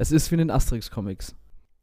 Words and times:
Es 0.00 0.12
ist 0.12 0.30
wie 0.30 0.36
in 0.36 0.38
den 0.38 0.52
Asterix-Comics. 0.52 1.34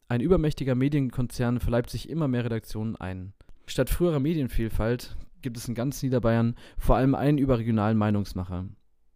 Ein 0.08 0.22
übermächtiger 0.22 0.74
Medienkonzern 0.74 1.60
verleibt 1.60 1.90
sich 1.90 2.08
immer 2.08 2.28
mehr 2.28 2.46
Redaktionen 2.46 2.96
ein. 2.96 3.34
Statt 3.66 3.90
früherer 3.90 4.20
Medienvielfalt 4.20 5.18
gibt 5.42 5.58
es 5.58 5.68
in 5.68 5.74
ganz 5.74 6.02
Niederbayern 6.02 6.54
vor 6.78 6.96
allem 6.96 7.14
einen 7.14 7.36
überregionalen 7.36 7.98
Meinungsmacher. 7.98 8.70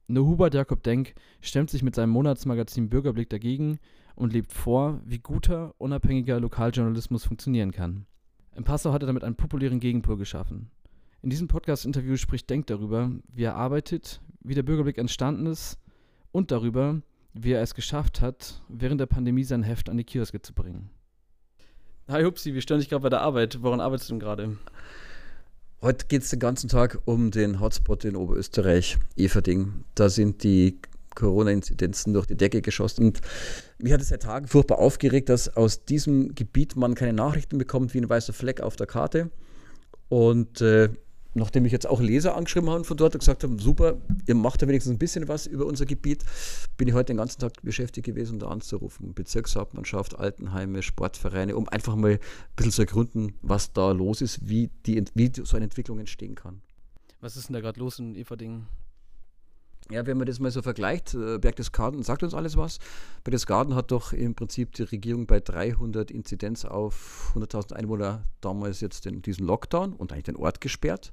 Nur 0.07 0.27
Hubert 0.27 0.53
Jakob 0.53 0.83
Denk 0.83 1.15
stemmt 1.41 1.71
sich 1.71 1.83
mit 1.83 1.95
seinem 1.95 2.11
Monatsmagazin 2.11 2.91
Bürgerblick 2.91 3.31
dagegen 3.31 3.79
und 4.17 4.35
lebt 4.35 4.53
vor, 4.53 5.01
wie 5.07 5.19
guter, 5.19 5.75
unabhängiger 5.79 6.39
Lokaljournalismus 6.39 7.25
funktionieren 7.25 7.71
kann. 7.71 8.05
In 8.55 8.65
Passau 8.65 8.93
hat 8.93 9.03
er 9.03 9.07
damit 9.07 9.25
einen 9.25 9.35
populären 9.37 9.81
Gegenpol 9.81 10.19
geschaffen. 10.19 10.71
In 11.23 11.31
diesem 11.31 11.49
Podcast-Interview 11.49 12.19
spricht 12.19 12.51
Denk 12.51 12.67
darüber, 12.67 13.11
wie 13.33 13.45
er 13.45 13.57
arbeitet, 13.57 14.21
wie 14.43 14.55
der 14.55 14.63
Bürgerblick 14.63 14.99
entstanden 14.99 15.47
ist 15.47 15.79
und 16.33 16.51
darüber, 16.51 17.01
wie 17.35 17.53
er 17.53 17.63
es 17.63 17.75
geschafft 17.75 18.21
hat, 18.21 18.61
während 18.69 19.01
der 19.01 19.07
Pandemie 19.07 19.45
sein 19.45 19.63
Heft 19.63 19.89
an 19.89 19.97
die 19.97 20.05
Kioske 20.05 20.43
zu 20.43 20.53
bringen. 20.53 20.91
Hi 22.09 22.25
Hupsi, 22.25 22.55
wir 22.55 22.61
stören 22.61 22.81
dich 22.81 22.89
gerade 22.89 23.03
bei 23.03 23.09
der 23.09 23.21
Arbeit. 23.21 23.63
Woran 23.63 23.81
arbeitest 23.81 24.11
du 24.11 24.15
denn 24.15 24.21
gerade? 24.21 24.57
Heute 25.81 26.07
geht 26.09 26.23
es 26.23 26.31
den 26.31 26.41
ganzen 26.41 26.69
Tag 26.69 26.99
um 27.05 27.31
den 27.31 27.61
Hotspot 27.61 28.05
in 28.05 28.17
Oberösterreich, 28.17 28.99
Everding. 29.17 29.85
Da 29.95 30.09
sind 30.09 30.43
die 30.43 30.81
Corona-Inzidenzen 31.15 32.13
durch 32.13 32.27
die 32.27 32.37
Decke 32.37 32.63
geschossen. 32.63 33.07
Und 33.07 33.21
mich 33.79 33.93
hat 33.93 34.01
es 34.01 34.09
seit 34.09 34.23
Tagen 34.23 34.47
furchtbar 34.47 34.79
aufgeregt, 34.79 35.29
dass 35.29 35.57
aus 35.57 35.85
diesem 35.85 36.35
Gebiet 36.35 36.77
man 36.77 36.95
keine 36.95 37.13
Nachrichten 37.13 37.59
bekommt, 37.59 37.95
wie 37.95 37.99
ein 37.99 38.09
weißer 38.09 38.33
Fleck 38.33 38.61
auf 38.61 38.77
der 38.77 38.87
Karte. 38.87 39.31
Und 40.09 40.61
äh, 40.61 40.91
nachdem 41.35 41.65
ich 41.65 41.73
jetzt 41.73 41.87
auch 41.87 42.01
Leser 42.01 42.37
angeschrieben 42.37 42.71
habe 42.71 42.85
von 42.85 42.97
dort 42.97 43.15
und 43.15 43.21
gesagt 43.21 43.45
haben, 43.45 43.59
super, 43.59 43.97
ihr 44.27 44.35
macht 44.35 44.63
ja 44.63 44.69
wenigstens 44.69 44.93
ein 44.95 44.99
bisschen 44.99 45.29
was 45.29 45.47
über 45.47 45.67
unser 45.67 45.87
Gebiet, 45.87 46.25
bin 46.77 46.89
ich 46.89 46.95
heute 46.95 47.13
den 47.13 47.19
ganzen 47.19 47.41
Tag 47.41 47.53
beschäftigt 47.63 48.07
gewesen, 48.07 48.39
da 48.39 48.49
anzurufen. 48.49 49.15
Bezirkshauptmannschaft, 49.15 50.19
Altenheime, 50.19 50.83
Sportvereine, 50.83 51.57
um 51.57 51.69
einfach 51.69 51.97
mal 51.97 52.13
ein 52.13 52.19
bisschen 52.57 52.73
zu 52.73 52.83
ergründen, 52.83 53.35
was 53.43 53.73
da 53.73 53.93
los 53.93 54.21
ist, 54.21 54.49
wie, 54.49 54.71
die, 54.87 55.05
wie 55.15 55.31
so 55.43 55.57
eine 55.57 55.65
Entwicklung 55.65 55.99
entstehen 55.99 56.35
kann. 56.35 56.63
Was 57.21 57.37
ist 57.37 57.49
denn 57.49 57.55
da 57.55 57.61
gerade 57.61 57.79
los 57.79 57.99
in 57.99 58.15
Everdingen? 58.15 58.67
Ja, 59.91 60.07
wenn 60.07 60.19
man 60.19 60.27
das 60.27 60.39
mal 60.39 60.53
so 60.53 60.63
vergleicht, 60.63 61.15
äh, 61.15 61.39
Berchtesgaden 61.39 62.05
sagt 62.05 62.23
uns 62.23 62.33
alles 62.33 62.57
was. 62.57 62.79
Berchtesgaden 63.25 63.75
hat 63.75 63.91
doch 63.91 64.13
im 64.13 64.37
Prinzip 64.37 64.73
die 64.75 64.85
Regierung 64.85 65.27
bei 65.27 65.41
300 65.41 66.13
Inzidenz 66.13 66.65
auf 66.65 67.33
100.000 67.35 67.73
Einwohner 67.73 68.25
damals 68.41 68.81
jetzt 68.81 69.05
den, 69.05 69.21
diesen 69.21 69.47
Lockdown 69.47 69.93
und 69.93 70.13
eigentlich 70.13 70.25
den 70.25 70.37
Ort 70.37 70.61
gesperrt. 70.61 71.13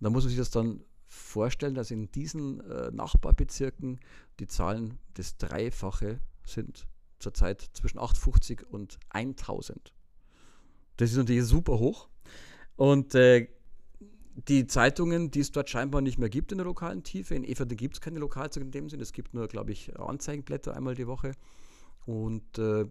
Und 0.00 0.04
da 0.04 0.10
muss 0.10 0.24
man 0.24 0.30
sich 0.30 0.38
das 0.38 0.50
dann 0.50 0.80
vorstellen, 1.06 1.74
dass 1.74 1.90
in 1.90 2.10
diesen 2.10 2.60
äh, 2.60 2.90
Nachbarbezirken 2.90 4.00
die 4.40 4.46
Zahlen 4.46 4.98
das 5.14 5.36
Dreifache 5.36 6.18
sind 6.44 6.86
zurzeit 7.18 7.60
zwischen 7.72 7.98
850 7.98 8.66
und 8.70 8.98
1000. 9.10 9.92
Das 10.96 11.10
ist 11.10 11.16
natürlich 11.16 11.44
super 11.44 11.78
hoch. 11.78 12.08
Und 12.76 13.14
äh, 13.14 13.48
die 14.36 14.66
Zeitungen, 14.66 15.30
die 15.30 15.40
es 15.40 15.50
dort 15.50 15.70
scheinbar 15.70 16.02
nicht 16.02 16.18
mehr 16.18 16.28
gibt 16.28 16.52
in 16.52 16.58
der 16.58 16.66
lokalen 16.66 17.02
Tiefe. 17.02 17.34
In 17.34 17.44
Everde 17.44 17.74
gibt 17.74 17.94
es 17.94 18.00
keine 18.00 18.18
Lokalzeitung 18.18 18.68
in 18.68 18.72
dem 18.72 18.88
Sinn. 18.90 19.00
Es 19.00 19.12
gibt 19.12 19.32
nur, 19.32 19.48
glaube 19.48 19.72
ich, 19.72 19.98
Anzeigenblätter 19.98 20.76
einmal 20.76 20.94
die 20.94 21.06
Woche. 21.06 21.32
Und 22.04 22.58
äh, 22.58 22.84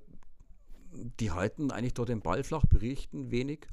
die 1.19 1.31
halten 1.31 1.71
eigentlich 1.71 1.93
dort 1.93 2.09
den 2.09 2.21
Ball 2.21 2.43
flach, 2.43 2.65
berichten 2.65 3.29
wenig. 3.31 3.67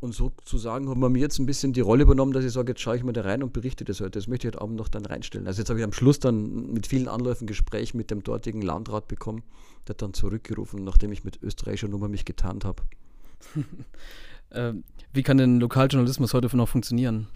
Und 0.00 0.14
sozusagen 0.14 0.88
haben 0.88 1.00
wir 1.00 1.08
mir 1.08 1.18
jetzt 1.18 1.40
ein 1.40 1.46
bisschen 1.46 1.72
die 1.72 1.80
Rolle 1.80 2.04
übernommen, 2.04 2.32
dass 2.32 2.44
ich 2.44 2.52
sage, 2.52 2.72
jetzt 2.72 2.80
schaue 2.80 2.96
ich 2.96 3.02
mal 3.02 3.12
da 3.12 3.22
rein 3.22 3.42
und 3.42 3.52
berichte 3.52 3.84
das 3.84 4.00
heute. 4.00 4.12
Das 4.12 4.28
möchte 4.28 4.46
ich 4.46 4.54
heute 4.54 4.62
Abend 4.62 4.76
noch 4.76 4.88
dann 4.88 5.04
reinstellen. 5.06 5.46
Also 5.48 5.60
jetzt 5.60 5.70
habe 5.70 5.80
ich 5.80 5.84
am 5.84 5.92
Schluss 5.92 6.20
dann 6.20 6.72
mit 6.72 6.86
vielen 6.86 7.08
Anläufen 7.08 7.46
Gespräch 7.46 7.94
mit 7.94 8.10
dem 8.10 8.22
dortigen 8.22 8.62
Landrat 8.62 9.08
bekommen, 9.08 9.42
der 9.86 9.94
hat 9.94 10.02
dann 10.02 10.14
zurückgerufen, 10.14 10.84
nachdem 10.84 11.10
ich 11.10 11.24
mit 11.24 11.42
österreichischer 11.42 11.88
Nummer 11.88 12.08
mich 12.08 12.24
getarnt 12.24 12.64
habe. 12.64 12.82
Ähm, 14.52 14.84
wie 15.12 15.22
kann 15.22 15.38
denn 15.38 15.60
Lokaljournalismus 15.60 16.34
heute 16.34 16.54
noch 16.56 16.68
funktionieren? 16.68 17.28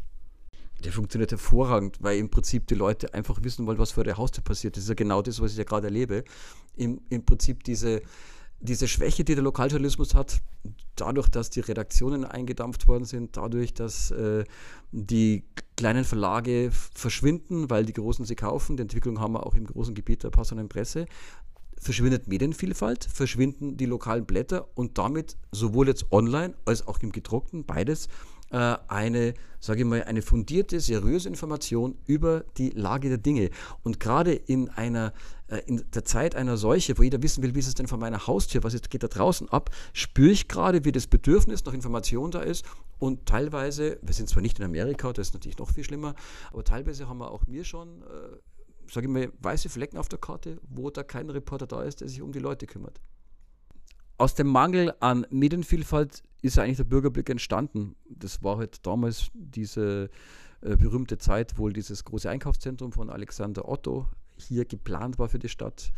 Der 0.85 0.93
funktioniert 0.93 1.31
hervorragend, 1.31 1.99
weil 2.01 2.19
im 2.19 2.31
Prinzip 2.31 2.67
die 2.67 2.75
Leute 2.75 3.15
einfach 3.15 3.43
wissen 3.43 3.67
wollen, 3.67 3.79
was 3.79 3.93
vor 3.93 4.05
der 4.05 4.17
Haustür 4.17 4.43
passiert. 4.43 4.77
Das 4.77 4.85
ist 4.85 4.89
ja 4.89 4.95
genau 4.95 5.23
das, 5.23 5.41
was 5.41 5.53
ich 5.53 5.59
ja 5.59 5.65
gerade 5.65 5.87
erlebe. 5.87 6.25
Im, 6.77 7.01
Im 7.09 7.25
Prinzip 7.25 7.63
diese, 7.65 8.03
diese 8.61 8.89
Schwäche, 8.89 9.23
die 9.23 9.35
der 9.35 9.45
Lokaljournalismus 9.45 10.15
hat, 10.15 10.41
dadurch, 10.97 11.29
dass 11.29 11.51
die 11.51 11.61
Redaktionen 11.61 12.25
eingedampft 12.25 12.89
worden 12.89 13.05
sind, 13.05 13.37
dadurch, 13.37 13.75
dass 13.75 14.11
äh, 14.11 14.45
die 14.91 15.45
kleinen 15.77 16.05
Verlage 16.05 16.71
verschwinden, 16.73 17.71
weil 17.71 17.85
die 17.85 17.93
großen 17.93 18.25
sie 18.25 18.37
kaufen, 18.37 18.77
die 18.77 18.83
Entwicklung 18.83 19.21
haben 19.21 19.35
wir 19.35 19.47
auch 19.47 19.55
im 19.55 19.67
großen 19.67 19.95
Gebiet 19.95 20.23
der 20.25 20.31
passenden 20.31 20.69
Presse, 20.69 21.07
verschwindet 21.83 22.29
Medienvielfalt, 22.29 23.05
verschwinden 23.05 23.77
die 23.77 23.87
lokalen 23.87 24.25
Blätter 24.25 24.69
und 24.75 24.99
damit 24.99 25.37
sowohl 25.51 25.89
jetzt 25.89 26.13
online 26.13 26.55
als 26.65 26.87
auch 26.87 27.01
im 27.01 27.11
gedruckten, 27.11 27.65
beides, 27.65 28.09
äh, 28.53 28.77
eine, 28.87 29.35
sage 29.59 29.81
ich 29.81 29.87
mal, 29.87 30.05
eine 30.05 30.23
fundierte, 30.23 30.79
seriöse 30.79 31.29
Information 31.29 31.97
über 32.07 32.45
die 32.57 32.71
Lage 32.71 33.09
der 33.09 33.19
Dinge. 33.19 33.51
Und 33.83 33.99
gerade 33.99 34.33
in 34.33 34.69
einer, 34.69 35.13
äh, 35.49 35.59
in 35.67 35.85
der 35.93 36.05
Zeit 36.05 36.37
einer 36.37 36.57
Seuche, 36.57 36.97
wo 36.99 37.03
jeder 37.03 37.21
wissen 37.21 37.43
will, 37.43 37.55
wie 37.57 37.59
ist 37.59 37.67
es 37.67 37.75
denn 37.75 37.89
von 37.89 37.99
meiner 37.99 38.29
Haustür, 38.29 38.63
was 38.63 38.81
geht 38.89 39.03
da 39.03 39.09
draußen 39.09 39.49
ab, 39.49 39.71
spüre 39.93 40.31
ich 40.31 40.47
gerade, 40.47 40.85
wie 40.85 40.93
das 40.93 41.09
Bedürfnis 41.09 41.65
nach 41.65 41.75
Information 41.75 42.31
da 42.31 42.43
ist. 42.43 42.65
Und 43.01 43.27
teilweise, 43.27 43.99
wir 44.03 44.15
sind 44.15 44.29
zwar 44.29 44.43
nicht 44.43 44.61
in 44.61 44.65
Amerika, 44.65 45.13
das 45.13 45.29
ist 45.29 45.35
natürlich 45.35 45.59
noch 45.59 45.71
viel 45.71 45.83
schlimmer, 45.83 46.15
aber 46.53 46.63
teilweise 46.63 47.09
haben 47.09 47.19
wir 47.19 47.33
auch 47.33 47.49
mir 47.49 47.65
schon 47.65 48.03
äh, 48.03 48.37
sage 48.93 49.07
ich 49.07 49.13
mal, 49.13 49.33
weiße 49.41 49.69
Flecken 49.69 49.97
auf 49.97 50.09
der 50.09 50.19
Karte, 50.19 50.59
wo 50.69 50.91
da 50.91 51.03
kein 51.03 51.31
Reporter 51.31 51.67
da 51.67 51.83
ist, 51.83 52.01
der 52.01 52.09
sich 52.09 52.21
um 52.21 52.33
die 52.33 52.39
Leute 52.39 52.67
kümmert. 52.67 53.01
Aus 54.19 54.35
dem 54.35 54.49
Mangel 54.49 54.93
an 55.01 55.27
Medienvielfalt 55.31 56.23
ist 56.43 56.59
eigentlich 56.59 56.77
der 56.77 56.85
Bürgerblick 56.85 57.31
entstanden. 57.31 57.97
Das 58.09 58.43
war 58.43 58.59
halt 58.59 58.87
damals 58.87 59.31
diese 59.33 60.11
äh, 60.61 60.77
berühmte 60.77 61.17
Zeit, 61.17 61.59
wo 61.59 61.69
dieses 61.71 62.05
große 62.05 62.29
Einkaufszentrum 62.29 62.93
von 62.93 63.09
Alexander 63.09 63.67
Otto 63.67 64.07
hier 64.37 64.65
geplant 64.67 65.19
war 65.19 65.29
für 65.29 65.39
die 65.39 65.49
Stadt. 65.49 65.91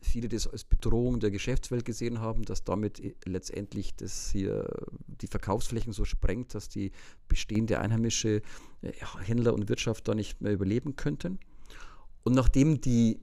Viele 0.00 0.28
das 0.28 0.46
als 0.46 0.62
Bedrohung 0.64 1.18
der 1.18 1.32
Geschäftswelt 1.32 1.84
gesehen 1.84 2.20
haben, 2.20 2.44
dass 2.44 2.62
damit 2.62 3.00
äh, 3.00 3.14
letztendlich 3.24 3.96
das 3.96 4.30
hier 4.30 4.72
die 5.20 5.26
Verkaufsflächen 5.26 5.92
so 5.92 6.04
sprengt, 6.04 6.54
dass 6.54 6.68
die 6.68 6.92
bestehende 7.26 7.80
einheimische 7.80 8.42
äh, 8.82 8.92
Händler 9.24 9.52
und 9.52 9.68
Wirtschaft 9.68 10.06
da 10.06 10.14
nicht 10.14 10.40
mehr 10.40 10.52
überleben 10.52 10.94
könnten. 10.94 11.40
Und 12.24 12.34
nachdem 12.34 12.80
die 12.80 13.20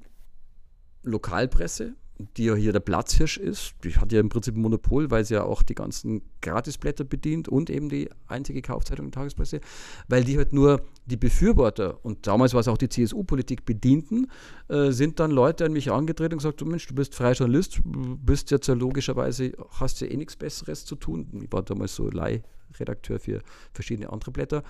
Lokalpresse, 1.04 1.96
die 2.38 2.46
ja 2.46 2.56
hier 2.56 2.72
der 2.72 2.80
Platzhirsch 2.80 3.38
ist, 3.38 3.76
die 3.84 3.96
hat 3.96 4.12
ja 4.12 4.20
im 4.20 4.30
Prinzip 4.30 4.56
ein 4.56 4.62
Monopol, 4.62 5.12
weil 5.12 5.26
sie 5.26 5.34
ja 5.34 5.44
auch 5.44 5.62
die 5.62 5.76
ganzen 5.76 6.22
Gratisblätter 6.42 7.04
bedient 7.04 7.50
und 7.50 7.70
eben 7.70 7.90
die 7.90 8.10
einzige 8.28 8.62
Kaufzeitung 8.62 9.12
der 9.12 9.20
Tagespresse, 9.20 9.60
weil 10.08 10.24
die 10.24 10.38
halt 10.38 10.54
nur 10.54 10.82
die 11.06 11.18
Befürworter 11.18 12.04
und 12.06 12.26
damals 12.26 12.54
war 12.54 12.62
es 12.62 12.68
auch 12.68 12.78
die 12.78 12.88
CSU-Politik 12.88 13.66
bedienten, 13.66 14.28
äh, 14.70 14.92
sind 14.92 15.20
dann 15.20 15.32
Leute 15.32 15.66
an 15.66 15.74
mich 15.74 15.92
angetreten 15.92 16.34
und 16.34 16.40
gesagt, 16.40 16.62
oh 16.62 16.66
Mensch, 16.66 16.88
du 16.88 16.96
bist 16.96 17.16
freier 17.16 17.34
Journalist, 17.34 17.82
bist 17.84 18.50
jetzt 18.52 18.68
ja 18.68 18.76
logischerweise, 18.76 19.52
hast 19.72 20.00
ja 20.00 20.08
eh 20.08 20.16
nichts 20.16 20.38
Besseres 20.38 20.86
zu 20.86 20.96
tun. 20.96 21.28
Ich 21.44 21.52
war 21.52 21.64
damals 21.64 21.96
so 21.96 22.10
Leihredakteur 22.10 23.20
für 23.20 23.42
verschiedene 23.74 24.12
andere 24.12 24.32
Blätter 24.32 24.64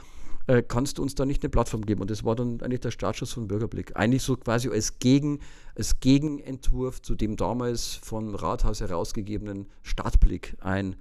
äh, 0.47 0.61
kannst 0.61 0.97
du 0.97 1.01
uns 1.01 1.16
da 1.16 1.25
nicht 1.25 1.44
eine 1.44 1.50
Plattform 1.50 1.85
geben? 1.85 2.01
Und 2.01 2.11
das 2.11 2.23
war 2.23 2.35
dann 2.35 2.61
eigentlich 2.61 2.81
der 2.81 2.91
Startschuss 2.91 3.33
von 3.33 3.47
Bürgerblick. 3.47 3.95
Eigentlich 3.95 4.23
so 4.23 4.35
quasi 4.38 4.69
als, 4.69 5.00
Gegen, 5.00 5.39
als 5.75 6.00
Gegenentwurf 6.00 7.01
zu 7.01 7.16
dem 7.16 7.35
damals 7.35 7.95
vom 7.95 8.35
Rathaus 8.35 8.81
herausgegebenen 8.81 9.67
Stadtblick, 9.84 10.57
ein, 10.61 10.95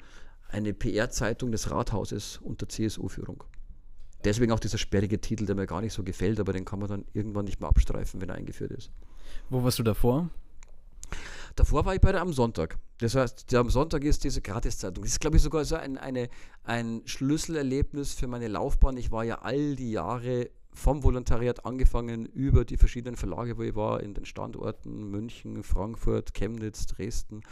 eine 0.49 0.73
PR-Zeitung 0.73 1.53
des 1.53 1.71
Rathauses 1.71 2.39
unter 2.43 2.69
CSU-Führung. 2.69 3.45
Deswegen 4.25 4.53
auch 4.53 4.61
dieser 4.61 4.79
sperrige 4.79 5.21
Titel, 5.21 5.45
der 5.45 5.55
mir 5.55 5.67
gar 5.67 5.83
nicht 5.83 5.93
so 5.93 6.03
gefällt, 6.03 6.41
aber 6.41 6.55
den 6.55 6.65
kann 6.65 6.79
man 6.79 6.89
dann 6.89 7.05
irgendwann 7.13 7.45
nicht 7.45 7.61
mehr 7.61 7.69
abstreifen, 7.69 8.23
wenn 8.23 8.31
er 8.31 8.37
eingeführt 8.37 8.73
ist. 8.73 8.91
Wo 9.51 9.63
warst 9.63 9.79
du 9.79 9.83
davor? 9.83 10.31
Davor 11.57 11.85
war 11.85 11.95
ich 11.95 12.01
bei 12.01 12.13
der 12.13 12.21
am 12.21 12.33
Sonntag. 12.33 12.79
Das 12.99 13.15
heißt, 13.15 13.53
der 13.53 13.61
am 13.61 13.71
Sonntag 13.71 14.03
ist 14.05 14.25
diese 14.25 14.41
Gratiszeitung. 14.41 15.05
Das 15.05 15.13
ist, 15.13 15.21
glaube 15.21 15.37
ich, 15.37 15.43
sogar 15.43 15.65
so 15.65 15.77
ein, 15.77 15.99
eine, 15.99 16.29
ein 16.65 17.03
Schlüsselerlebnis 17.05 18.15
für 18.15 18.27
meine 18.27 18.49
Laufbahn. 18.49 18.97
Ich 18.97 19.13
war 19.13 19.25
ja 19.25 19.41
all 19.43 19.77
die 19.77 19.93
Jahre 19.93 20.51
vom 20.73 21.05
Volontariat 21.05 21.65
angefangen 21.65 22.27
über 22.27 22.65
die 22.65 22.77
verschiedenen 22.77 23.17
Verlage, 23.17 23.57
wo 23.57 23.63
ich 23.63 23.77
war, 23.77 24.03
in 24.03 24.15
den 24.15 24.25
Standorten 24.25 25.11
München, 25.11 25.63
Frankfurt, 25.63 26.35
Chemnitz, 26.35 26.87
Dresden, 26.87 27.43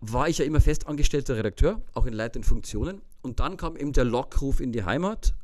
war 0.00 0.28
ich 0.28 0.38
ja 0.38 0.44
immer 0.44 0.60
festangestellter 0.60 1.36
Redakteur, 1.36 1.80
auch 1.94 2.06
in 2.06 2.12
leitenden 2.12 2.48
Funktionen. 2.48 3.02
Und 3.22 3.40
dann 3.40 3.56
kam 3.56 3.76
eben 3.76 3.92
der 3.92 4.04
Lockruf 4.04 4.60
in 4.60 4.72
die 4.72 4.84
Heimat 4.84 5.34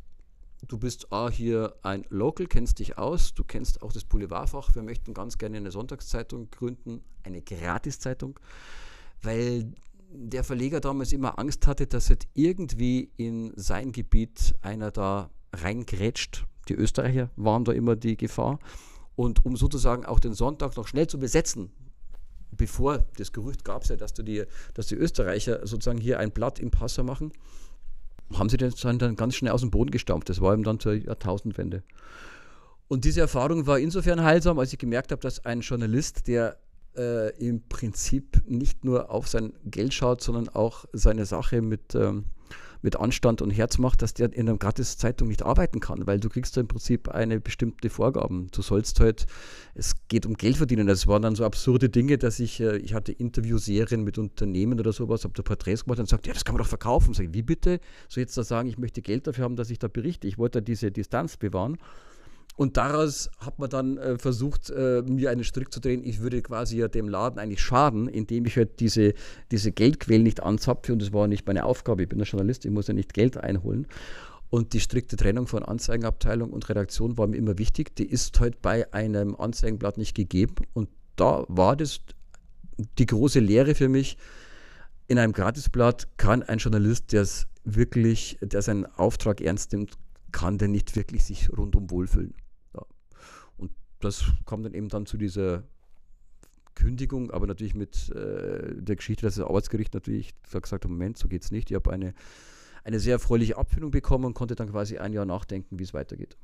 du 0.66 0.78
bist 0.78 1.12
A, 1.12 1.30
hier 1.30 1.74
ein 1.82 2.04
Local, 2.08 2.46
kennst 2.46 2.78
dich 2.78 2.98
aus, 2.98 3.34
du 3.34 3.44
kennst 3.44 3.82
auch 3.82 3.92
das 3.92 4.04
Boulevardfach. 4.04 4.74
Wir 4.74 4.82
möchten 4.82 5.14
ganz 5.14 5.38
gerne 5.38 5.58
eine 5.58 5.70
Sonntagszeitung 5.70 6.50
gründen, 6.50 7.02
eine 7.22 7.42
Gratiszeitung, 7.42 8.38
weil 9.22 9.72
der 10.10 10.42
Verleger 10.42 10.80
damals 10.80 11.12
immer 11.12 11.38
Angst 11.38 11.66
hatte, 11.66 11.86
dass 11.86 12.08
jetzt 12.08 12.26
irgendwie 12.34 13.10
in 13.16 13.52
sein 13.56 13.92
Gebiet 13.92 14.54
einer 14.62 14.90
da 14.90 15.30
reingrätscht. 15.52 16.46
Die 16.68 16.74
Österreicher 16.74 17.30
waren 17.36 17.64
da 17.64 17.72
immer 17.72 17.96
die 17.96 18.16
Gefahr. 18.16 18.58
Und 19.16 19.44
um 19.44 19.56
sozusagen 19.56 20.06
auch 20.06 20.20
den 20.20 20.34
Sonntag 20.34 20.76
noch 20.76 20.86
schnell 20.86 21.08
zu 21.08 21.18
besetzen, 21.18 21.72
bevor 22.52 23.06
das 23.16 23.32
Gerücht 23.32 23.64
gab 23.64 23.82
es 23.82 23.88
ja, 23.88 23.96
dass, 23.96 24.14
die, 24.14 24.44
dass 24.74 24.86
die 24.86 24.94
Österreicher 24.94 25.66
sozusagen 25.66 25.98
hier 25.98 26.18
ein 26.18 26.30
Blatt 26.30 26.58
im 26.58 26.70
Passau 26.70 27.02
machen, 27.02 27.32
haben 28.34 28.48
sie 28.48 28.56
das 28.56 28.74
dann 28.76 29.16
ganz 29.16 29.34
schnell 29.34 29.52
aus 29.52 29.60
dem 29.62 29.70
Boden 29.70 29.90
gestampft. 29.90 30.28
Das 30.28 30.40
war 30.40 30.52
eben 30.52 30.62
dann 30.62 30.80
zur 30.80 30.94
Jahrtausendwende. 30.94 31.82
Und 32.88 33.04
diese 33.04 33.20
Erfahrung 33.20 33.66
war 33.66 33.78
insofern 33.78 34.22
heilsam, 34.22 34.58
als 34.58 34.72
ich 34.72 34.78
gemerkt 34.78 35.12
habe, 35.12 35.20
dass 35.20 35.44
ein 35.44 35.60
Journalist, 35.60 36.26
der 36.26 36.58
äh, 36.96 37.36
im 37.38 37.62
Prinzip 37.68 38.42
nicht 38.46 38.84
nur 38.84 39.10
auf 39.10 39.28
sein 39.28 39.52
Geld 39.64 39.94
schaut, 39.94 40.22
sondern 40.22 40.48
auch 40.48 40.86
seine 40.92 41.26
Sache 41.26 41.60
mit, 41.60 41.94
ähm, 41.94 42.24
mit 42.82 42.96
Anstand 42.96 43.42
und 43.42 43.50
Herz 43.50 43.78
macht, 43.78 44.02
dass 44.02 44.14
der 44.14 44.32
in 44.32 44.48
einer 44.48 44.58
Gratis-Zeitung 44.58 45.28
nicht 45.28 45.42
arbeiten 45.42 45.80
kann, 45.80 46.06
weil 46.06 46.20
du 46.20 46.28
kriegst 46.28 46.56
da 46.56 46.60
im 46.60 46.68
Prinzip 46.68 47.08
eine 47.08 47.40
bestimmte 47.40 47.90
Vorgaben. 47.90 48.48
Du 48.52 48.62
sollst 48.62 49.00
halt, 49.00 49.26
es 49.74 49.94
geht 50.08 50.26
um 50.26 50.34
Geld 50.34 50.56
verdienen. 50.56 50.86
Das 50.86 51.06
waren 51.06 51.22
dann 51.22 51.34
so 51.34 51.44
absurde 51.44 51.88
Dinge, 51.88 52.18
dass 52.18 52.40
ich, 52.40 52.60
äh, 52.60 52.76
ich 52.78 52.94
hatte 52.94 53.12
Interviewserien 53.12 54.02
mit 54.04 54.18
Unternehmen 54.18 54.78
oder 54.78 54.92
sowas, 54.92 55.24
habe 55.24 55.34
da 55.34 55.42
Porträts 55.42 55.84
gemacht 55.84 55.98
und 55.98 56.08
sagt, 56.08 56.26
ja, 56.26 56.32
das 56.32 56.44
kann 56.44 56.54
man 56.54 56.62
doch 56.62 56.68
verkaufen. 56.68 57.14
Sag 57.14 57.26
ich, 57.26 57.34
wie 57.34 57.42
bitte? 57.42 57.80
So 58.08 58.20
jetzt 58.20 58.36
da 58.36 58.42
sagen, 58.44 58.68
ich 58.68 58.78
möchte 58.78 59.02
Geld 59.02 59.26
dafür 59.26 59.44
haben, 59.44 59.56
dass 59.56 59.70
ich 59.70 59.78
da 59.78 59.88
berichte. 59.88 60.26
Ich 60.26 60.38
wollte 60.38 60.60
da 60.60 60.64
diese 60.64 60.90
Distanz 60.90 61.36
bewahren. 61.36 61.78
Und 62.58 62.76
daraus 62.76 63.30
hat 63.38 63.60
man 63.60 63.70
dann 63.70 63.98
äh, 63.98 64.18
versucht, 64.18 64.70
äh, 64.70 65.02
mir 65.02 65.30
einen 65.30 65.44
Strick 65.44 65.72
zu 65.72 65.78
drehen. 65.78 66.02
Ich 66.02 66.18
würde 66.18 66.42
quasi 66.42 66.78
ja 66.78 66.88
dem 66.88 67.08
Laden 67.08 67.38
eigentlich 67.38 67.60
schaden, 67.60 68.08
indem 68.08 68.46
ich 68.46 68.56
halt 68.56 68.80
diese, 68.80 69.14
diese 69.52 69.70
Geldquellen 69.70 70.24
nicht 70.24 70.42
anzapfe. 70.42 70.92
Und 70.92 71.00
das 71.00 71.12
war 71.12 71.28
nicht 71.28 71.46
meine 71.46 71.64
Aufgabe. 71.64 72.02
Ich 72.02 72.08
bin 72.08 72.18
der 72.18 72.26
Journalist, 72.26 72.64
ich 72.64 72.72
muss 72.72 72.88
ja 72.88 72.94
nicht 72.94 73.14
Geld 73.14 73.36
einholen. 73.36 73.86
Und 74.50 74.72
die 74.72 74.80
strikte 74.80 75.14
Trennung 75.14 75.46
von 75.46 75.62
Anzeigenabteilung 75.62 76.50
und 76.50 76.68
Redaktion 76.68 77.16
war 77.16 77.28
mir 77.28 77.36
immer 77.36 77.58
wichtig. 77.58 77.94
Die 77.94 78.06
ist 78.06 78.40
halt 78.40 78.60
bei 78.60 78.92
einem 78.92 79.36
Anzeigenblatt 79.36 79.96
nicht 79.96 80.16
gegeben. 80.16 80.56
Und 80.72 80.88
da 81.14 81.44
war 81.46 81.76
das 81.76 82.00
die 82.98 83.06
große 83.06 83.38
Lehre 83.38 83.76
für 83.76 83.88
mich. 83.88 84.18
In 85.06 85.20
einem 85.20 85.32
Gratisblatt 85.32 86.08
kann 86.16 86.42
ein 86.42 86.58
Journalist, 86.58 87.12
der 87.12 87.22
es 87.22 87.46
wirklich, 87.62 88.36
der 88.42 88.62
seinen 88.62 88.84
Auftrag 88.84 89.40
ernst 89.40 89.70
nimmt, 89.70 89.92
kann 90.32 90.58
der 90.58 90.66
nicht 90.66 90.96
wirklich 90.96 91.22
sich 91.22 91.56
rundum 91.56 91.88
wohlfühlen 91.92 92.34
das 94.00 94.24
kommt 94.44 94.64
dann 94.64 94.74
eben 94.74 94.88
dann 94.88 95.06
zu 95.06 95.16
dieser 95.16 95.64
Kündigung, 96.74 97.30
aber 97.30 97.46
natürlich 97.46 97.74
mit 97.74 98.10
äh, 98.10 98.74
der 98.74 98.96
Geschichte, 98.96 99.26
dass 99.26 99.34
das 99.34 99.44
Arbeitsgericht 99.44 99.94
natürlich 99.94 100.34
gesagt 100.42 100.72
hat, 100.84 100.90
Moment, 100.90 101.18
so 101.18 101.28
geht 101.28 101.42
es 101.42 101.50
nicht. 101.50 101.70
Ich 101.70 101.74
habe 101.74 101.92
eine, 101.92 102.14
eine 102.84 103.00
sehr 103.00 103.14
erfreuliche 103.14 103.56
Abfindung 103.56 103.90
bekommen 103.90 104.24
und 104.24 104.34
konnte 104.34 104.54
dann 104.54 104.70
quasi 104.70 104.98
ein 104.98 105.12
Jahr 105.12 105.24
nachdenken, 105.24 105.78
wie 105.78 105.82
es 105.82 105.92
weitergeht. 105.92 106.36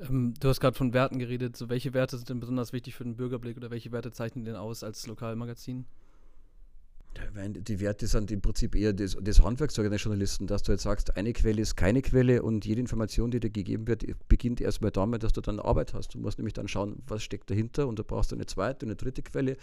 Ähm, 0.00 0.34
du 0.40 0.48
hast 0.48 0.60
gerade 0.60 0.76
von 0.76 0.94
Werten 0.94 1.18
geredet. 1.18 1.56
So, 1.56 1.68
welche 1.68 1.92
Werte 1.92 2.16
sind 2.16 2.30
denn 2.30 2.40
besonders 2.40 2.72
wichtig 2.72 2.94
für 2.94 3.04
den 3.04 3.16
Bürgerblick 3.16 3.56
oder 3.56 3.70
welche 3.70 3.92
Werte 3.92 4.10
zeichnen 4.10 4.44
den 4.44 4.56
aus 4.56 4.82
als 4.82 5.06
Lokalmagazin? 5.06 5.84
Die 7.34 7.80
Werte 7.80 8.06
sind 8.06 8.30
im 8.30 8.40
Prinzip 8.40 8.74
eher 8.74 8.92
das, 8.92 9.16
das 9.20 9.42
Handwerkszeug 9.42 9.86
eines 9.86 10.02
Journalisten, 10.02 10.46
dass 10.46 10.62
du 10.62 10.72
jetzt 10.72 10.82
sagst, 10.82 11.16
eine 11.16 11.32
Quelle 11.32 11.62
ist 11.62 11.76
keine 11.76 12.02
Quelle 12.02 12.42
und 12.42 12.64
jede 12.64 12.80
Information, 12.80 13.30
die 13.30 13.40
dir 13.40 13.50
gegeben 13.50 13.86
wird, 13.86 14.04
beginnt 14.28 14.60
erstmal 14.60 14.90
damit, 14.90 15.22
dass 15.22 15.32
du 15.32 15.40
dann 15.40 15.60
Arbeit 15.60 15.94
hast. 15.94 16.14
Du 16.14 16.18
musst 16.18 16.38
nämlich 16.38 16.54
dann 16.54 16.68
schauen, 16.68 17.02
was 17.06 17.22
steckt 17.22 17.50
dahinter 17.50 17.88
und 17.88 17.98
du 17.98 18.04
brauchst 18.04 18.32
eine 18.32 18.46
zweite, 18.46 18.86
eine 18.86 18.96
dritte 18.96 19.22
Quelle. 19.22 19.56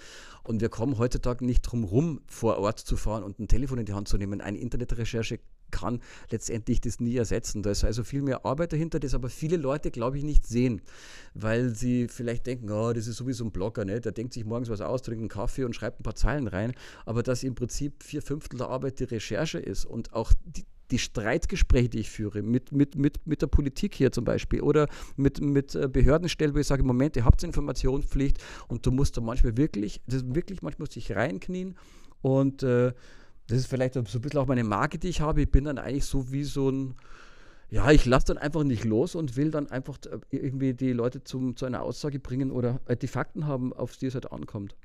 Und 0.43 0.61
wir 0.61 0.69
kommen 0.69 0.97
heutzutage 0.97 1.45
nicht 1.45 1.61
drum 1.61 1.83
rum, 1.83 2.21
vor 2.27 2.57
Ort 2.57 2.79
zu 2.79 2.95
fahren 2.95 3.23
und 3.23 3.39
ein 3.39 3.47
Telefon 3.47 3.79
in 3.79 3.85
die 3.85 3.93
Hand 3.93 4.07
zu 4.07 4.17
nehmen. 4.17 4.41
Eine 4.41 4.59
Internetrecherche 4.59 5.39
kann 5.73 5.99
letztendlich 6.29 6.79
das 6.79 6.99
nie 6.99 7.17
ersetzen. 7.17 7.63
Da 7.63 7.71
ist 7.71 7.83
also 7.83 8.03
viel 8.03 8.21
mehr 8.21 8.45
Arbeit 8.45 8.71
dahinter, 8.71 8.99
das 8.99 9.15
aber 9.15 9.29
viele 9.29 9.57
Leute, 9.57 9.89
glaube 9.91 10.17
ich, 10.17 10.23
nicht 10.23 10.47
sehen, 10.47 10.81
weil 11.33 11.69
sie 11.69 12.07
vielleicht 12.07 12.45
denken, 12.45 12.71
oh, 12.71 12.93
das 12.93 13.07
ist 13.07 13.17
sowieso 13.17 13.43
ein 13.43 13.51
Blogger, 13.51 13.83
ne? 13.83 13.99
der 13.99 14.11
denkt 14.11 14.33
sich 14.33 14.45
morgens 14.45 14.69
was 14.69 14.81
aus, 14.81 15.01
trinkt 15.01 15.21
einen 15.21 15.29
Kaffee 15.29 15.63
und 15.63 15.75
schreibt 15.75 15.99
ein 15.99 16.03
paar 16.03 16.15
Zeilen 16.15 16.47
rein, 16.47 16.73
aber 17.05 17.23
dass 17.23 17.43
im 17.43 17.55
Prinzip 17.55 18.03
vier 18.03 18.21
Fünftel 18.21 18.59
der 18.59 18.69
Arbeit 18.69 18.99
die 18.99 19.05
Recherche 19.05 19.57
ist 19.57 19.85
und 19.85 20.13
auch 20.13 20.31
die, 20.45 20.65
die 20.91 20.99
Streitgespräche, 20.99 21.89
die 21.89 21.99
ich 22.01 22.11
führe, 22.11 22.43
mit, 22.43 22.71
mit, 22.71 22.95
mit, 22.95 23.25
mit 23.25 23.41
der 23.41 23.47
Politik 23.47 23.95
hier 23.95 24.11
zum 24.11 24.25
Beispiel 24.25 24.61
oder 24.61 24.87
mit, 25.15 25.41
mit 25.41 25.73
äh, 25.73 25.87
Behördenstellen, 25.87 26.53
wo 26.53 26.59
ich 26.59 26.67
sage, 26.67 26.83
Moment, 26.83 27.15
ihr 27.15 27.25
habt 27.25 27.43
Informationspflicht 27.43 28.37
und 28.67 28.85
du 28.85 28.91
musst 28.91 29.17
da 29.17 29.21
manchmal 29.21 29.57
wirklich, 29.57 30.01
das 30.05 30.23
wirklich, 30.35 30.61
manchmal 30.61 30.83
musst 30.83 30.95
du 30.95 30.99
dich 30.99 31.15
reinknien 31.15 31.75
und 32.21 32.61
äh, 32.61 32.93
das 33.47 33.59
ist 33.59 33.67
vielleicht 33.67 33.93
so 33.93 33.99
ein 33.99 34.21
bisschen 34.21 34.39
auch 34.39 34.47
meine 34.47 34.63
Marke, 34.63 34.97
die 34.97 35.09
ich 35.09 35.21
habe. 35.21 35.41
Ich 35.41 35.51
bin 35.51 35.65
dann 35.65 35.77
eigentlich 35.77 36.05
so 36.05 36.31
wie 36.31 36.43
so 36.43 36.69
ein, 36.69 36.95
ja, 37.69 37.91
ich 37.91 38.05
lasse 38.05 38.27
dann 38.27 38.37
einfach 38.37 38.63
nicht 38.63 38.85
los 38.85 39.15
und 39.15 39.35
will 39.35 39.51
dann 39.51 39.69
einfach 39.69 39.97
äh, 40.05 40.19
irgendwie 40.35 40.73
die 40.73 40.93
Leute 40.93 41.23
zum, 41.23 41.55
zu 41.55 41.65
einer 41.65 41.81
Aussage 41.81 42.19
bringen 42.19 42.51
oder 42.51 42.79
äh, 42.85 42.95
die 42.95 43.07
Fakten 43.07 43.47
haben, 43.47 43.73
auf 43.73 43.97
die 43.97 44.07
es 44.07 44.13
halt 44.13 44.31
ankommt. 44.31 44.75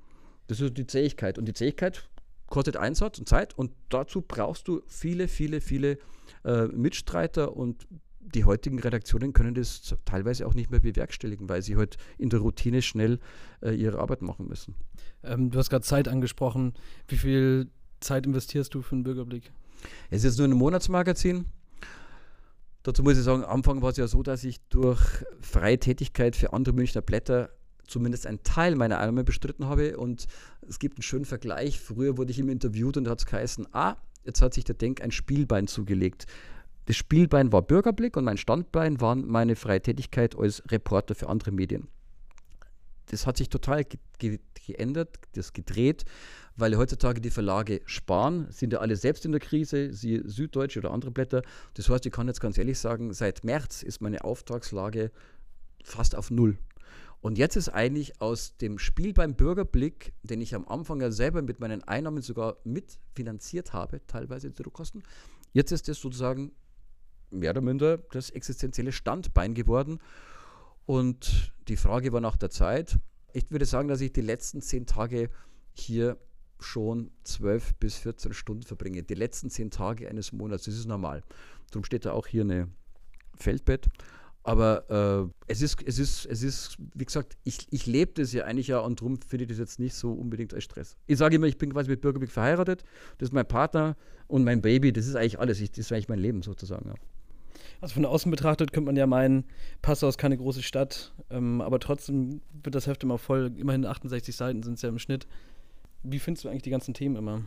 Das 0.49 0.61
ist 0.61 0.77
die 0.77 0.87
Zähigkeit. 0.87 1.39
Und 1.39 1.47
die 1.47 1.53
Zähigkeit 1.53 2.09
kostet 2.47 2.77
Einsatz 2.77 3.19
und 3.19 3.29
Zeit 3.29 3.57
und 3.57 3.73
dazu 3.91 4.23
brauchst 4.23 4.69
du 4.69 4.83
viele, 4.87 5.29
viele, 5.29 5.61
viele 5.61 5.99
äh, 6.45 6.67
Mitstreiter 6.67 7.57
und 7.57 7.87
die 8.21 8.45
heutigen 8.45 8.79
Redaktionen 8.79 9.33
können 9.33 9.55
das 9.55 9.95
teilweise 10.05 10.47
auch 10.47 10.55
nicht 10.55 10.71
mehr 10.71 10.81
bewerkstelligen, 10.81 11.49
weil 11.49 11.63
sie 11.63 11.77
heute 11.77 11.99
halt 11.99 12.19
in 12.19 12.31
der 12.31 12.41
Routine 12.41 12.83
schnell 12.83 13.21
äh, 13.63 13.75
ihre 13.75 13.99
Arbeit 13.99 14.23
machen 14.23 14.49
müssen. 14.49 14.75
Ähm, 15.23 15.51
du 15.51 15.59
hast 15.59 15.71
gerade 15.71 15.85
Zeit 15.85 16.09
angesprochen. 16.09 16.75
Wie 17.07 17.17
viel 17.17 17.71
Zeit 18.00 18.27
investierst 18.27 18.75
du 18.75 18.83
für 18.83 18.95
einen 18.95 19.05
Bürgerblick? 19.05 19.50
Es 20.11 20.25
ist 20.25 20.39
nur 20.39 20.49
ein 20.49 20.53
Monatsmagazin. 20.53 21.47
Dazu 22.83 23.03
muss 23.03 23.19
ich 23.19 23.25
sagen, 23.25 23.45
am 23.45 23.50
Anfang 23.50 23.83
war 23.83 23.91
es 23.91 23.97
ja 23.97 24.06
so, 24.06 24.23
dass 24.23 24.45
ich 24.45 24.61
durch 24.69 25.00
freie 25.41 25.79
Tätigkeit 25.79 26.37
für 26.37 26.53
andere 26.53 26.75
Münchner 26.75 27.03
Blätter 27.03 27.50
zumindest 27.87 28.27
einen 28.27 28.43
Teil 28.43 28.77
meiner 28.77 28.99
Einnahme 28.99 29.25
bestritten 29.25 29.67
habe. 29.67 29.97
Und 29.97 30.27
es 30.67 30.79
gibt 30.79 30.97
einen 30.97 31.03
schönen 31.03 31.25
Vergleich. 31.25 31.81
Früher 31.81 32.17
wurde 32.17 32.31
ich 32.31 32.39
immer 32.39 32.53
interviewt 32.53 32.97
und 32.97 33.05
da 33.05 33.12
hat 33.12 33.21
es 33.21 33.27
geheißen, 33.27 33.67
ah, 33.73 33.97
jetzt 34.25 34.43
hat 34.43 34.55
sich 34.55 34.65
der 34.65 34.75
Denk 34.75 35.03
ein 35.03 35.11
Spielbein 35.11 35.67
zugelegt. 35.67 36.27
Das 36.87 36.97
Spielbein 36.97 37.53
war 37.53 37.62
Bürgerblick 37.62 38.17
und 38.17 38.25
mein 38.25 38.39
Standbein 38.39 39.00
war 39.00 39.15
meine 39.15 39.56
freie 39.56 39.83
Tätigkeit 39.83 40.39
als 40.39 40.62
Reporter 40.71 41.15
für 41.15 41.29
andere 41.29 41.53
Medien. 41.53 41.89
Das 43.11 43.27
hat 43.27 43.37
sich 43.37 43.49
total 43.49 43.85
ge 43.85 43.99
ge 44.19 44.39
geändert, 44.67 45.19
das 45.33 45.55
gedreht 45.55 46.05
weil 46.59 46.77
heutzutage 46.77 47.21
die 47.21 47.31
Verlage 47.31 47.81
sparen, 47.87 48.49
sind 48.51 48.73
ja 48.73 48.81
alle 48.81 48.97
selbst 48.97 49.25
in 49.25 49.31
der 49.31 49.41
Krise, 49.41 49.93
sie 49.93 50.23
Süddeutsche 50.25 50.81
oder 50.81 50.91
andere 50.91 51.13
Blätter. 51.13 51.43
Das 51.75 51.89
heißt, 51.89 52.05
ich 52.05 52.13
kann 52.13 52.27
jetzt 52.27 52.41
ganz 52.41 52.59
ehrlich 52.59 52.79
sagen, 52.79 53.13
seit 53.15 53.45
März 53.45 53.85
ist 53.85 54.01
meine 54.01 54.25
Auftragslage 54.25 55.13
fast 55.85 56.17
auf 56.17 56.31
Null. 56.33 56.59
Und 57.21 57.39
jetzt 57.39 57.57
ist 57.57 57.69
eigentlich 57.69 58.21
aus 58.21 58.57
dem 58.57 58.79
Spiel 58.79 59.13
beim 59.13 59.35
Bürgerblick, 59.35 60.13
den 60.23 60.41
ich 60.41 60.55
am 60.55 60.67
Anfang 60.67 61.00
ja 61.00 61.11
selber 61.11 61.43
mit 61.43 61.61
meinen 61.61 61.83
Einnahmen 61.85 62.23
sogar 62.23 62.57
mitfinanziert 62.65 63.73
habe, 63.73 64.05
teilweise 64.07 64.50
die 64.50 64.62
Druckkosten, 64.62 65.05
jetzt 65.53 65.71
ist 65.71 65.88
das 65.88 66.00
sozusagen 66.00 66.53
mehr 67.31 67.50
oder 67.50 67.61
minder 67.61 67.99
das 67.99 68.31
existenzielle 68.31 68.93
Standbein 68.93 69.55
geworden. 69.55 70.00
Und 70.87 71.53
die 71.69 71.77
Frage 71.77 72.12
war 72.12 72.21
nach 72.21 72.37
der 72.37 72.50
Zeit. 72.50 72.99
Ich 73.33 73.50
würde 73.50 73.65
sagen, 73.65 73.88
dass 73.88 74.00
ich 74.00 74.12
die 74.12 74.23
letzten 74.23 74.61
zehn 74.61 74.87
Tage 74.87 75.31
hier 75.73 76.17
schon 76.61 77.11
12 77.25 77.75
bis 77.75 77.97
14 77.97 78.33
Stunden 78.33 78.62
verbringe. 78.62 79.03
Die 79.03 79.15
letzten 79.15 79.50
10 79.50 79.71
Tage 79.71 80.09
eines 80.09 80.33
Monats, 80.33 80.65
das 80.65 80.75
ist 80.75 80.87
normal. 80.87 81.23
Darum 81.71 81.85
steht 81.85 82.05
da 82.05 82.12
auch 82.12 82.27
hier 82.27 82.43
eine 82.43 82.69
Feldbett. 83.37 83.88
Aber 84.49 85.29
äh, 85.29 85.53
es, 85.53 85.61
ist, 85.61 85.83
es, 85.85 85.99
ist, 85.99 86.25
es 86.25 86.43
ist, 86.43 86.77
wie 86.95 87.05
gesagt, 87.05 87.37
ich, 87.45 87.67
ich 87.71 87.87
lebe 87.87 88.12
das 88.15 88.33
ja 88.33 88.45
eigentlich 88.45 88.69
ja 88.69 88.79
und 88.79 89.00
darum 89.00 89.21
finde 89.21 89.45
ich 89.45 89.50
das 89.50 89.59
jetzt 89.59 89.79
nicht 89.79 89.95
so 89.95 90.12
unbedingt 90.12 90.55
als 90.55 90.65
Stress. 90.65 90.97
Ich 91.07 91.19
sage 91.19 91.37
immer, 91.37 91.47
ich 91.47 91.59
bin 91.59 91.73
quasi 91.73 91.91
mit 91.91 92.00
Bürgerblick 92.00 92.31
verheiratet, 92.31 92.83
das 93.19 93.29
ist 93.29 93.33
mein 93.35 93.47
Partner 93.47 93.95
und 94.27 94.45
mein 94.45 94.62
Baby, 94.62 94.93
das 94.93 95.07
ist 95.07 95.17
eigentlich 95.17 95.38
alles, 95.38 95.61
ich, 95.61 95.71
das 95.71 95.81
ist 95.81 95.93
eigentlich 95.93 96.09
mein 96.09 96.21
Leben 96.21 96.43
sozusagen. 96.43 96.88
Ja. 96.88 96.95
Also 97.81 97.95
von 97.95 98.07
außen 98.07 98.31
betrachtet 98.31 98.73
könnte 98.73 98.87
man 98.87 98.97
ja 98.97 99.07
meinen, 99.07 99.45
Passau 99.83 100.09
ist 100.09 100.19
keine 100.19 100.38
große 100.38 100.62
Stadt, 100.62 101.12
ähm, 101.31 101.61
aber 101.61 101.79
trotzdem 101.79 102.41
wird 102.62 102.75
das 102.75 102.87
Heft 102.87 103.03
immer 103.03 103.19
voll, 103.19 103.53
immerhin 103.57 103.85
68 103.85 104.35
Seiten 104.35 104.62
sind 104.62 104.75
es 104.75 104.83
ja 104.83 104.88
im 104.88 104.99
Schnitt. 104.99 105.27
Wie 106.02 106.19
findest 106.19 106.45
du 106.45 106.49
eigentlich 106.49 106.62
die 106.62 106.71
ganzen 106.71 106.95
Themen 106.95 107.17
immer? 107.17 107.43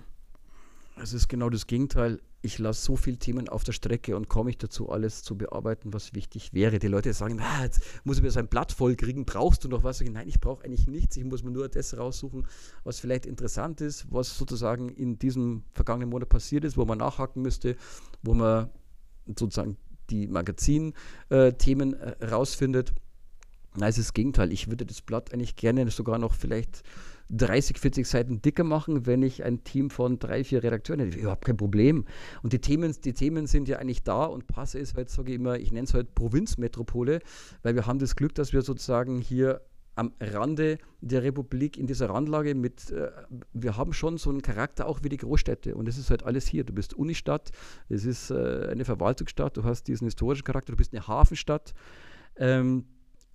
Es 0.98 1.14
ist 1.14 1.30
genau 1.30 1.50
das 1.50 1.68
Gegenteil. 1.68 2.22
Ich 2.44 2.58
lasse 2.58 2.82
so 2.84 2.96
viele 2.96 3.18
Themen 3.18 3.50
auf 3.50 3.64
der 3.64 3.72
Strecke 3.72 4.16
und 4.16 4.28
komme 4.28 4.50
ich 4.50 4.58
dazu, 4.58 4.90
alles 4.90 5.24
zu 5.24 5.38
bearbeiten, 5.38 5.94
was 5.94 6.14
wichtig 6.14 6.54
wäre. 6.54 6.80
Die 6.80 6.88
Leute 6.88 7.14
sagen, 7.14 7.40
ah, 7.40 7.64
jetzt 7.64 7.82
muss 8.04 8.18
ich 8.18 8.24
mir 8.24 8.32
so 8.32 8.40
ein 8.40 8.48
Blatt 8.48 8.72
voll 8.72 8.96
kriegen, 8.96 9.26
brauchst 9.26 9.64
du 9.64 9.70
noch 9.70 9.84
was? 9.84 10.02
Nein, 10.02 10.28
ich 10.28 10.40
brauche 10.40 10.66
eigentlich 10.66 10.88
nichts. 10.88 11.18
Ich 11.18 11.24
muss 11.24 11.44
mir 11.44 11.52
nur 11.52 11.70
das 11.70 11.98
raussuchen, 11.98 12.48
was 12.84 13.00
vielleicht 13.00 13.26
interessant 13.26 13.80
ist, 13.80 14.12
was 14.12 14.38
sozusagen 14.38 14.90
in 14.90 15.18
diesem 15.20 15.64
vergangenen 15.72 16.10
Monat 16.10 16.30
passiert 16.30 16.66
ist, 16.66 16.78
wo 16.78 16.86
man 16.86 16.98
nachhaken 16.98 17.42
müsste, 17.42 17.76
wo 18.24 18.34
man 18.34 18.70
sozusagen 19.28 19.78
die 20.10 20.28
Magazin-Themen 20.28 21.94
äh, 21.94 22.16
äh, 22.20 22.26
rausfindet. 22.26 22.94
Nein, 23.76 23.90
es 23.90 23.98
ist 23.98 24.10
das 24.10 24.14
Gegenteil. 24.14 24.52
Ich 24.52 24.68
würde 24.68 24.86
das 24.86 25.02
Blatt 25.02 25.34
eigentlich 25.34 25.56
gerne 25.56 25.90
sogar 25.92 26.18
noch 26.18 26.34
vielleicht 26.34 26.84
30, 27.32 27.80
40 27.80 28.08
Seiten 28.08 28.42
dicker 28.42 28.64
machen, 28.64 29.06
wenn 29.06 29.24
ich 29.24 29.44
ein 29.44 29.64
Team 29.64 29.90
von 29.90 30.20
drei, 30.20 30.44
vier 30.44 30.64
Redakteuren 30.64 31.00
hätte. 31.00 31.18
Überhaupt 31.20 31.46
kein 31.46 31.58
Problem. 31.58 32.06
Und 32.44 32.54
die 32.54 32.60
Themen, 32.60 32.96
die 33.04 33.14
Themen 33.14 33.48
sind 33.48 33.68
ja 33.68 33.78
eigentlich 33.80 34.04
da 34.04 34.26
und 34.26 34.48
Passe 34.48 34.80
ist 34.80 34.96
halt, 34.96 35.10
sage 35.10 35.32
ich 35.32 35.36
immer, 35.36 35.58
ich 35.58 35.72
nenne 35.72 35.86
es 35.86 35.94
halt 35.94 36.14
Provinzmetropole, 36.16 37.20
weil 37.64 37.76
wir 37.76 37.88
haben 37.88 38.00
das 38.00 38.16
Glück, 38.16 38.36
dass 38.36 38.54
wir 38.54 38.62
sozusagen 38.62 39.20
hier 39.20 39.62
am 39.96 40.14
Rande 40.20 40.78
der 41.02 41.24
Republik 41.24 41.78
in 41.78 41.86
dieser 41.86 42.10
Randlage 42.10 42.56
mit, 42.56 42.92
äh, 42.92 43.12
wir 43.54 43.78
haben 43.78 43.94
schon 43.94 44.18
so 44.18 44.30
einen 44.30 44.42
Charakter 44.42 44.88
auch 44.88 45.04
wie 45.04 45.10
die 45.10 45.18
Großstädte 45.18 45.76
und 45.76 45.88
das 45.88 45.98
ist 45.98 46.10
halt 46.10 46.24
alles 46.24 46.48
hier. 46.48 46.64
Du 46.64 46.74
bist 46.74 46.94
Unistadt, 46.94 47.52
es 47.90 48.06
ist 48.06 48.32
äh, 48.32 48.68
eine 48.72 48.86
Verwaltungsstadt, 48.86 49.58
du 49.58 49.64
hast 49.64 49.88
diesen 49.88 50.06
historischen 50.06 50.44
Charakter, 50.44 50.72
du 50.72 50.78
bist 50.78 50.94
eine 50.94 51.08
Hafenstadt. 51.08 51.74
Ähm, 52.38 52.86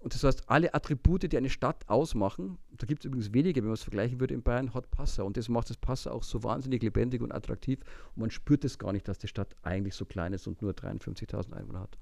und 0.00 0.14
das 0.14 0.22
heißt, 0.22 0.44
alle 0.46 0.74
Attribute, 0.74 1.30
die 1.30 1.36
eine 1.36 1.50
Stadt 1.50 1.88
ausmachen, 1.88 2.58
da 2.76 2.86
gibt 2.86 3.00
es 3.00 3.06
übrigens 3.06 3.32
wenige, 3.32 3.60
wenn 3.60 3.68
man 3.68 3.74
es 3.74 3.82
vergleichen 3.82 4.20
würde 4.20 4.34
in 4.34 4.42
Bayern, 4.42 4.74
hat 4.74 4.90
Passau. 4.90 5.26
Und 5.26 5.36
das 5.36 5.48
macht 5.48 5.70
das 5.70 5.78
Passau 5.78 6.12
auch 6.12 6.22
so 6.22 6.42
wahnsinnig 6.42 6.82
lebendig 6.82 7.22
und 7.22 7.32
attraktiv. 7.32 7.80
Und 8.14 8.20
man 8.20 8.30
spürt 8.30 8.64
es 8.64 8.78
gar 8.78 8.92
nicht, 8.92 9.08
dass 9.08 9.18
die 9.18 9.28
Stadt 9.28 9.56
eigentlich 9.62 9.94
so 9.94 10.04
klein 10.04 10.32
ist 10.32 10.46
und 10.46 10.62
nur 10.62 10.72
53.000 10.72 11.54
Einwohner 11.54 11.80
hat. 11.80 11.98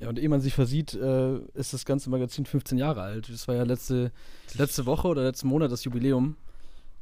Ja, 0.00 0.08
und 0.08 0.18
ehe 0.18 0.28
man 0.28 0.40
sich 0.40 0.54
versieht, 0.54 0.94
äh, 0.94 1.38
ist 1.54 1.72
das 1.72 1.84
ganze 1.84 2.10
Magazin 2.10 2.44
15 2.44 2.76
Jahre 2.76 3.02
alt. 3.02 3.30
Das 3.30 3.48
war 3.48 3.54
ja 3.54 3.62
letzte, 3.62 4.12
letzte 4.54 4.84
Woche 4.84 5.08
oder 5.08 5.22
letzten 5.22 5.48
Monat 5.48 5.72
das 5.72 5.84
Jubiläum. 5.84 6.36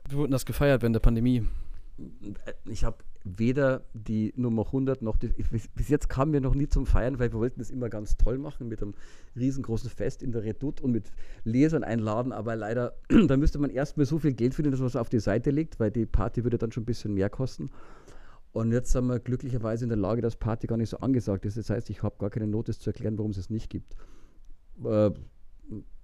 Wir 0.09 0.19
wurden 0.19 0.33
das 0.33 0.45
gefeiert 0.45 0.83
während 0.83 0.95
der 0.95 1.01
Pandemie. 1.01 1.47
Ich 2.67 2.85
habe 2.85 2.99
weder 3.25 3.85
die 3.95 4.35
Nummer 4.37 4.67
100 4.67 5.01
noch 5.01 5.17
die, 5.17 5.29
bis 5.29 5.89
jetzt 5.89 6.09
kamen 6.09 6.35
wir 6.35 6.43
noch 6.43 6.55
nie 6.55 6.69
zum 6.69 6.85
Feiern, 6.85 7.19
weil 7.19 7.33
wir 7.33 7.41
wollten 7.41 7.59
das 7.59 7.71
immer 7.71 7.89
ganz 7.89 8.19
toll 8.19 8.37
machen 8.37 8.69
mit 8.69 8.83
einem 8.83 8.95
riesengroßen 9.35 9.89
Fest 9.89 10.23
in 10.23 10.31
der 10.31 10.45
Redoute 10.45 10.83
und 10.83 10.93
mit 10.93 11.11
Lesern 11.43 11.85
einladen, 11.85 12.33
aber 12.33 12.55
leider, 12.55 12.95
da 13.27 13.37
müsste 13.37 13.59
man 13.59 13.71
erstmal 13.71 14.05
so 14.05 14.19
viel 14.19 14.35
Geld 14.35 14.55
finden, 14.55 14.71
dass 14.71 14.81
man 14.81 14.89
es 14.89 14.97
auf 14.97 15.09
die 15.09 15.21
Seite 15.21 15.51
legt, 15.51 15.81
weil 15.81 15.91
die 15.91 16.05
Party 16.05 16.45
würde 16.45 16.59
dann 16.59 16.71
schon 16.71 16.83
ein 16.83 16.87
bisschen 16.87 17.15
mehr 17.15 17.31
kosten. 17.31 17.71
Und 18.53 18.71
jetzt 18.71 18.93
sind 18.93 19.07
wir 19.07 19.19
glücklicherweise 19.19 19.85
in 19.85 19.89
der 19.89 19.99
Lage, 19.99 20.23
dass 20.23 20.37
Party 20.37 20.69
gar 20.69 20.77
nicht 20.77 20.91
so 20.91 20.99
angesagt 20.99 21.45
ist. 21.45 21.57
Das 21.57 21.71
heißt, 21.71 21.91
ich 21.91 22.05
habe 22.05 22.15
gar 22.19 22.31
keine 22.31 22.47
Notice 22.47 22.79
zu 22.79 22.91
erklären, 22.91 23.19
warum 23.19 23.33
es 23.33 23.39
es 23.39 23.51
nicht 23.51 23.69
gibt. 23.69 23.97
Äh, 24.85 25.11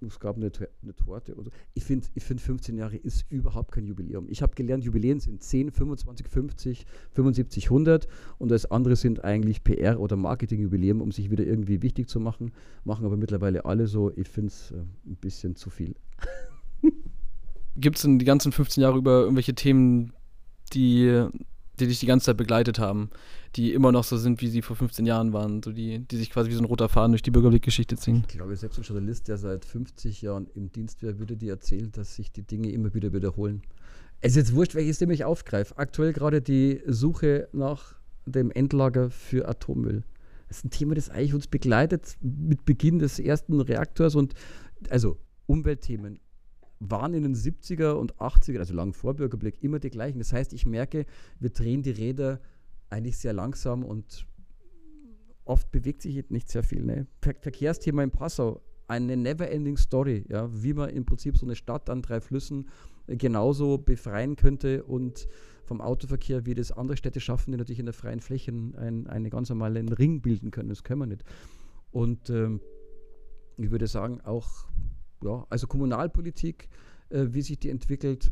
es 0.05 0.19
gab 0.19 0.37
eine, 0.37 0.51
eine 0.81 0.95
Torte 0.95 1.35
oder. 1.35 1.51
Ich 1.73 1.83
finde, 1.83 2.07
ich 2.15 2.23
find 2.23 2.41
15 2.41 2.77
Jahre 2.77 2.97
ist 2.97 3.25
überhaupt 3.29 3.71
kein 3.71 3.85
Jubiläum. 3.85 4.27
Ich 4.29 4.41
habe 4.41 4.55
gelernt, 4.55 4.83
Jubiläen 4.83 5.19
sind 5.19 5.43
10, 5.43 5.71
25, 5.71 6.27
50, 6.27 6.85
75, 7.11 7.65
100 7.65 8.07
und 8.37 8.49
das 8.49 8.69
andere 8.69 8.95
sind 8.95 9.23
eigentlich 9.23 9.59
PR- 9.59 9.97
oder 9.97 10.15
Marketing-Jubiläum, 10.15 11.01
um 11.01 11.11
sich 11.11 11.29
wieder 11.29 11.45
irgendwie 11.45 11.81
wichtig 11.81 12.09
zu 12.09 12.19
machen. 12.19 12.51
Machen 12.83 13.05
aber 13.05 13.17
mittlerweile 13.17 13.65
alle 13.65 13.87
so. 13.87 14.11
Ich 14.15 14.27
finde 14.27 14.47
es 14.47 14.71
äh, 14.71 14.77
ein 15.05 15.15
bisschen 15.17 15.55
zu 15.55 15.69
viel. 15.69 15.95
Gibt 17.77 17.97
es 17.97 18.03
in 18.03 18.19
die 18.19 18.25
ganzen 18.25 18.51
15 18.51 18.81
Jahre 18.81 18.97
über 18.97 19.21
irgendwelche 19.21 19.53
Themen, 19.53 20.13
die 20.73 21.27
die 21.81 21.87
dich 21.87 21.99
die 21.99 22.05
ganze 22.05 22.27
Zeit 22.27 22.37
begleitet 22.37 22.79
haben, 22.79 23.09
die 23.55 23.73
immer 23.73 23.91
noch 23.91 24.03
so 24.03 24.17
sind, 24.17 24.41
wie 24.41 24.47
sie 24.47 24.61
vor 24.61 24.75
15 24.75 25.05
Jahren 25.05 25.33
waren, 25.33 25.61
so 25.63 25.71
die, 25.71 25.99
die 25.99 26.17
sich 26.17 26.29
quasi 26.29 26.49
wie 26.49 26.53
so 26.53 26.61
ein 26.61 26.65
roter 26.65 26.89
Faden 26.89 27.11
durch 27.11 27.21
die 27.21 27.31
Bürgerblickgeschichte 27.31 27.97
ziehen. 27.97 28.23
Ich 28.27 28.35
glaube, 28.35 28.55
selbst 28.55 28.77
ein 28.77 28.83
Journalist, 28.83 29.27
der 29.27 29.37
seit 29.37 29.65
50 29.65 30.21
Jahren 30.21 30.47
im 30.53 30.71
Dienst 30.71 31.03
wäre, 31.03 31.19
würde 31.19 31.35
dir 31.35 31.53
erzählen, 31.53 31.91
dass 31.91 32.15
sich 32.15 32.31
die 32.31 32.43
Dinge 32.43 32.71
immer 32.71 32.93
wieder 32.93 33.13
wiederholen. 33.13 33.61
Es 34.21 34.31
ist 34.31 34.37
jetzt 34.37 34.53
wurscht, 34.53 34.75
welches 34.75 34.99
Thema 34.99 35.13
ich 35.13 35.25
aufgreife. 35.25 35.77
Aktuell 35.77 36.13
gerade 36.13 36.41
die 36.41 36.81
Suche 36.85 37.49
nach 37.53 37.95
dem 38.25 38.51
Endlager 38.51 39.09
für 39.09 39.47
Atommüll. 39.47 40.03
Das 40.47 40.57
ist 40.57 40.65
ein 40.65 40.69
Thema, 40.69 40.95
das 40.95 41.09
eigentlich 41.09 41.33
uns 41.33 41.47
begleitet 41.47 42.17
mit 42.21 42.65
Beginn 42.65 42.99
des 42.99 43.19
ersten 43.19 43.59
Reaktors 43.61 44.15
und 44.15 44.33
also 44.89 45.17
Umweltthemen, 45.47 46.19
waren 46.81 47.13
in 47.13 47.23
den 47.23 47.35
70er 47.35 47.91
und 47.91 48.15
80er, 48.15 48.57
also 48.57 48.73
lang 48.73 48.93
vor 48.93 49.13
Bürgerblick, 49.13 49.63
immer 49.63 49.79
die 49.79 49.91
gleichen. 49.91 50.17
Das 50.17 50.33
heißt, 50.33 50.51
ich 50.51 50.65
merke, 50.65 51.05
wir 51.39 51.51
drehen 51.51 51.83
die 51.83 51.91
Räder 51.91 52.41
eigentlich 52.89 53.17
sehr 53.17 53.33
langsam 53.33 53.83
und 53.83 54.27
oft 55.45 55.71
bewegt 55.71 56.01
sich 56.01 56.29
nicht 56.29 56.49
sehr 56.49 56.63
viel. 56.63 56.83
Ne? 56.83 57.07
Ver 57.21 57.35
Verkehrsthema 57.39 58.03
in 58.03 58.11
Passau, 58.11 58.61
eine 58.87 59.15
never-ending 59.15 59.77
Story, 59.77 60.25
ja, 60.27 60.49
wie 60.51 60.73
man 60.73 60.89
im 60.89 61.05
Prinzip 61.05 61.37
so 61.37 61.45
eine 61.45 61.55
Stadt 61.55 61.89
an 61.89 62.01
drei 62.01 62.19
Flüssen 62.19 62.67
genauso 63.07 63.77
befreien 63.77 64.35
könnte 64.35 64.83
und 64.83 65.27
vom 65.63 65.81
Autoverkehr, 65.81 66.45
wie 66.45 66.55
das 66.55 66.71
andere 66.71 66.97
Städte 66.97 67.19
schaffen, 67.19 67.51
die 67.51 67.57
natürlich 67.57 67.79
in 67.79 67.85
der 67.85 67.93
freien 67.93 68.19
Fläche 68.19 68.51
ein, 68.51 69.07
einen 69.07 69.29
ganz 69.29 69.49
normalen 69.49 69.87
Ring 69.89 70.21
bilden 70.21 70.51
können. 70.51 70.69
Das 70.69 70.83
können 70.83 70.99
wir 70.99 71.05
nicht. 71.05 71.23
Und 71.91 72.29
ähm, 72.29 72.59
ich 73.57 73.69
würde 73.69 73.87
sagen, 73.87 74.19
auch 74.21 74.67
ja, 75.23 75.45
also 75.49 75.67
Kommunalpolitik, 75.67 76.69
äh, 77.09 77.27
wie 77.29 77.41
sich 77.41 77.59
die 77.59 77.69
entwickelt, 77.69 78.31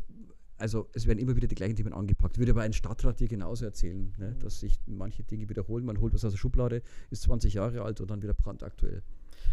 also 0.60 0.88
es 0.92 1.06
werden 1.06 1.18
immer 1.18 1.36
wieder 1.36 1.48
die 1.48 1.54
gleichen 1.54 1.74
Themen 1.74 1.94
angepackt. 1.94 2.38
Würde 2.38 2.52
aber 2.52 2.62
ein 2.62 2.74
Stadtrat 2.74 3.18
dir 3.18 3.28
genauso 3.28 3.64
erzählen, 3.64 4.12
ne, 4.18 4.36
dass 4.40 4.60
sich 4.60 4.78
manche 4.86 5.22
Dinge 5.22 5.48
wiederholen. 5.48 5.86
Man 5.86 6.00
holt 6.00 6.12
was 6.12 6.24
aus 6.24 6.32
der 6.32 6.38
Schublade, 6.38 6.82
ist 7.10 7.22
20 7.22 7.54
Jahre 7.54 7.82
alt 7.82 8.00
und 8.00 8.10
dann 8.10 8.22
wieder 8.22 8.34
brandaktuell. 8.34 9.02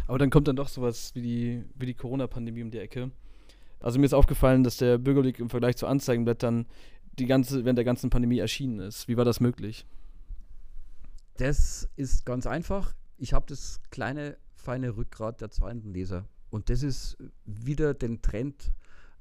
Aber 0.05 0.17
dann 0.17 0.29
kommt 0.29 0.47
dann 0.47 0.57
doch 0.57 0.67
sowas 0.67 1.15
wie 1.15 1.21
die, 1.21 1.63
wie 1.75 1.85
die 1.85 1.93
Corona-Pandemie 1.93 2.61
um 2.61 2.71
die 2.71 2.79
Ecke. 2.79 3.11
Also 3.79 3.99
mir 3.99 4.05
ist 4.05 4.13
aufgefallen, 4.13 4.63
dass 4.63 4.77
der 4.77 4.97
Bürgerblick 4.97 5.39
im 5.39 5.49
Vergleich 5.49 5.77
zu 5.77 5.87
Anzeigenblättern 5.87 6.65
die 7.17 7.25
ganze, 7.25 7.63
während 7.63 7.77
der 7.77 7.85
ganzen 7.85 8.09
Pandemie 8.09 8.39
erschienen 8.39 8.79
ist. 8.79 9.07
Wie 9.07 9.17
war 9.17 9.25
das 9.25 9.39
möglich? 9.39 9.85
Das 11.37 11.87
ist 11.95 12.25
ganz 12.25 12.47
einfach. 12.47 12.95
Ich 13.17 13.33
habe 13.33 13.45
das 13.47 13.81
kleine, 13.91 14.37
feine 14.55 14.97
Rückgrat 14.97 15.39
der 15.41 15.51
zahlenden 15.51 15.93
Leser. 15.93 16.25
Und 16.49 16.69
das 16.69 16.83
ist 16.83 17.17
wieder 17.45 17.93
den 17.93 18.21
Trend 18.21 18.73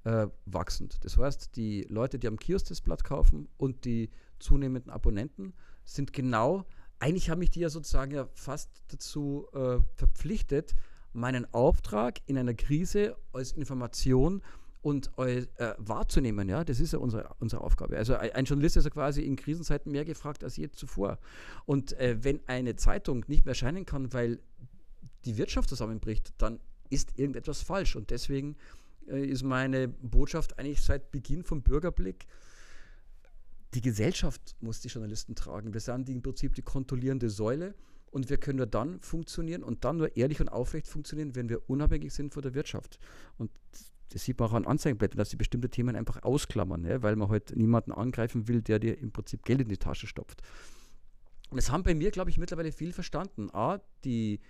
äh, 0.04 0.28
wachsend. 0.44 1.04
Das 1.04 1.18
heißt, 1.18 1.56
die 1.56 1.82
Leute, 1.88 2.18
die 2.18 2.28
am 2.28 2.38
Kiosk 2.38 2.68
das 2.68 2.80
Blatt 2.80 3.04
kaufen 3.04 3.48
und 3.56 3.84
die 3.84 4.10
zunehmenden 4.38 4.92
Abonnenten 4.92 5.52
sind 5.84 6.12
genau, 6.12 6.64
eigentlich 6.98 7.28
haben 7.30 7.40
mich 7.40 7.50
die 7.50 7.60
ja 7.60 7.68
sozusagen 7.68 8.12
ja 8.12 8.28
fast 8.34 8.70
dazu 8.88 9.46
äh, 9.52 9.78
verpflichtet, 9.94 10.74
meinen 11.12 11.52
Auftrag 11.52 12.20
in 12.26 12.38
einer 12.38 12.54
Krise 12.54 13.16
als 13.32 13.52
Information 13.52 14.42
und 14.82 15.10
äh, 15.18 15.46
wahrzunehmen. 15.78 16.48
Ja, 16.48 16.62
das 16.62 16.78
ist 16.78 16.92
ja 16.92 17.00
unsere, 17.00 17.34
unsere 17.40 17.62
Aufgabe. 17.62 17.96
Also 17.96 18.14
ein 18.14 18.44
Journalist 18.44 18.76
ist 18.76 18.84
ja 18.84 18.90
quasi 18.90 19.22
in 19.22 19.34
Krisenzeiten 19.34 19.90
mehr 19.90 20.04
gefragt 20.04 20.44
als 20.44 20.56
je 20.56 20.70
zuvor. 20.70 21.18
Und 21.64 21.94
äh, 21.94 22.22
wenn 22.22 22.40
eine 22.46 22.76
Zeitung 22.76 23.24
nicht 23.26 23.44
mehr 23.44 23.52
erscheinen 23.52 23.84
kann, 23.84 24.12
weil 24.12 24.38
die 25.24 25.36
Wirtschaft 25.38 25.68
zusammenbricht, 25.68 26.34
dann 26.38 26.60
ist 26.90 27.18
irgendetwas 27.18 27.62
falsch. 27.62 27.96
Und 27.96 28.10
deswegen 28.10 28.56
äh, 29.08 29.24
ist 29.24 29.42
meine 29.42 29.88
Botschaft 29.88 30.58
eigentlich 30.58 30.82
seit 30.82 31.10
Beginn 31.10 31.42
vom 31.42 31.62
Bürgerblick, 31.62 32.26
die 33.74 33.80
Gesellschaft 33.80 34.56
muss 34.60 34.80
die 34.80 34.88
Journalisten 34.88 35.34
tragen. 35.34 35.74
Wir 35.74 35.80
sind 35.80 36.08
im 36.08 36.22
Prinzip 36.22 36.54
die 36.54 36.62
kontrollierende 36.62 37.28
Säule 37.28 37.74
und 38.10 38.30
wir 38.30 38.38
können 38.38 38.56
nur 38.56 38.66
dann 38.66 39.00
funktionieren 39.00 39.62
und 39.62 39.84
dann 39.84 39.98
nur 39.98 40.16
ehrlich 40.16 40.40
und 40.40 40.48
aufrecht 40.48 40.88
funktionieren, 40.88 41.34
wenn 41.34 41.48
wir 41.48 41.68
unabhängig 41.68 42.14
sind 42.14 42.32
von 42.32 42.42
der 42.42 42.54
Wirtschaft. 42.54 42.98
Und 43.36 43.50
das 44.10 44.24
sieht 44.24 44.38
man 44.38 44.48
auch 44.48 44.54
an 44.54 44.66
Anzeigenblättern, 44.66 45.18
dass 45.18 45.30
sie 45.30 45.36
bestimmte 45.36 45.68
Themen 45.68 45.96
einfach 45.96 46.22
ausklammern, 46.22 46.84
ja, 46.84 47.02
weil 47.02 47.16
man 47.16 47.28
halt 47.28 47.54
niemanden 47.56 47.92
angreifen 47.92 48.48
will, 48.48 48.62
der 48.62 48.78
dir 48.78 48.98
im 48.98 49.12
Prinzip 49.12 49.44
Geld 49.44 49.60
in 49.60 49.68
die 49.68 49.76
Tasche 49.76 50.06
stopft. 50.06 50.42
Und 51.50 51.58
es 51.58 51.70
haben 51.70 51.82
bei 51.82 51.94
mir, 51.94 52.10
glaube 52.10 52.30
ich, 52.30 52.38
mittlerweile 52.38 52.72
viel 52.72 52.92
verstanden. 52.92 53.50
A, 53.52 53.80
die 54.04 54.40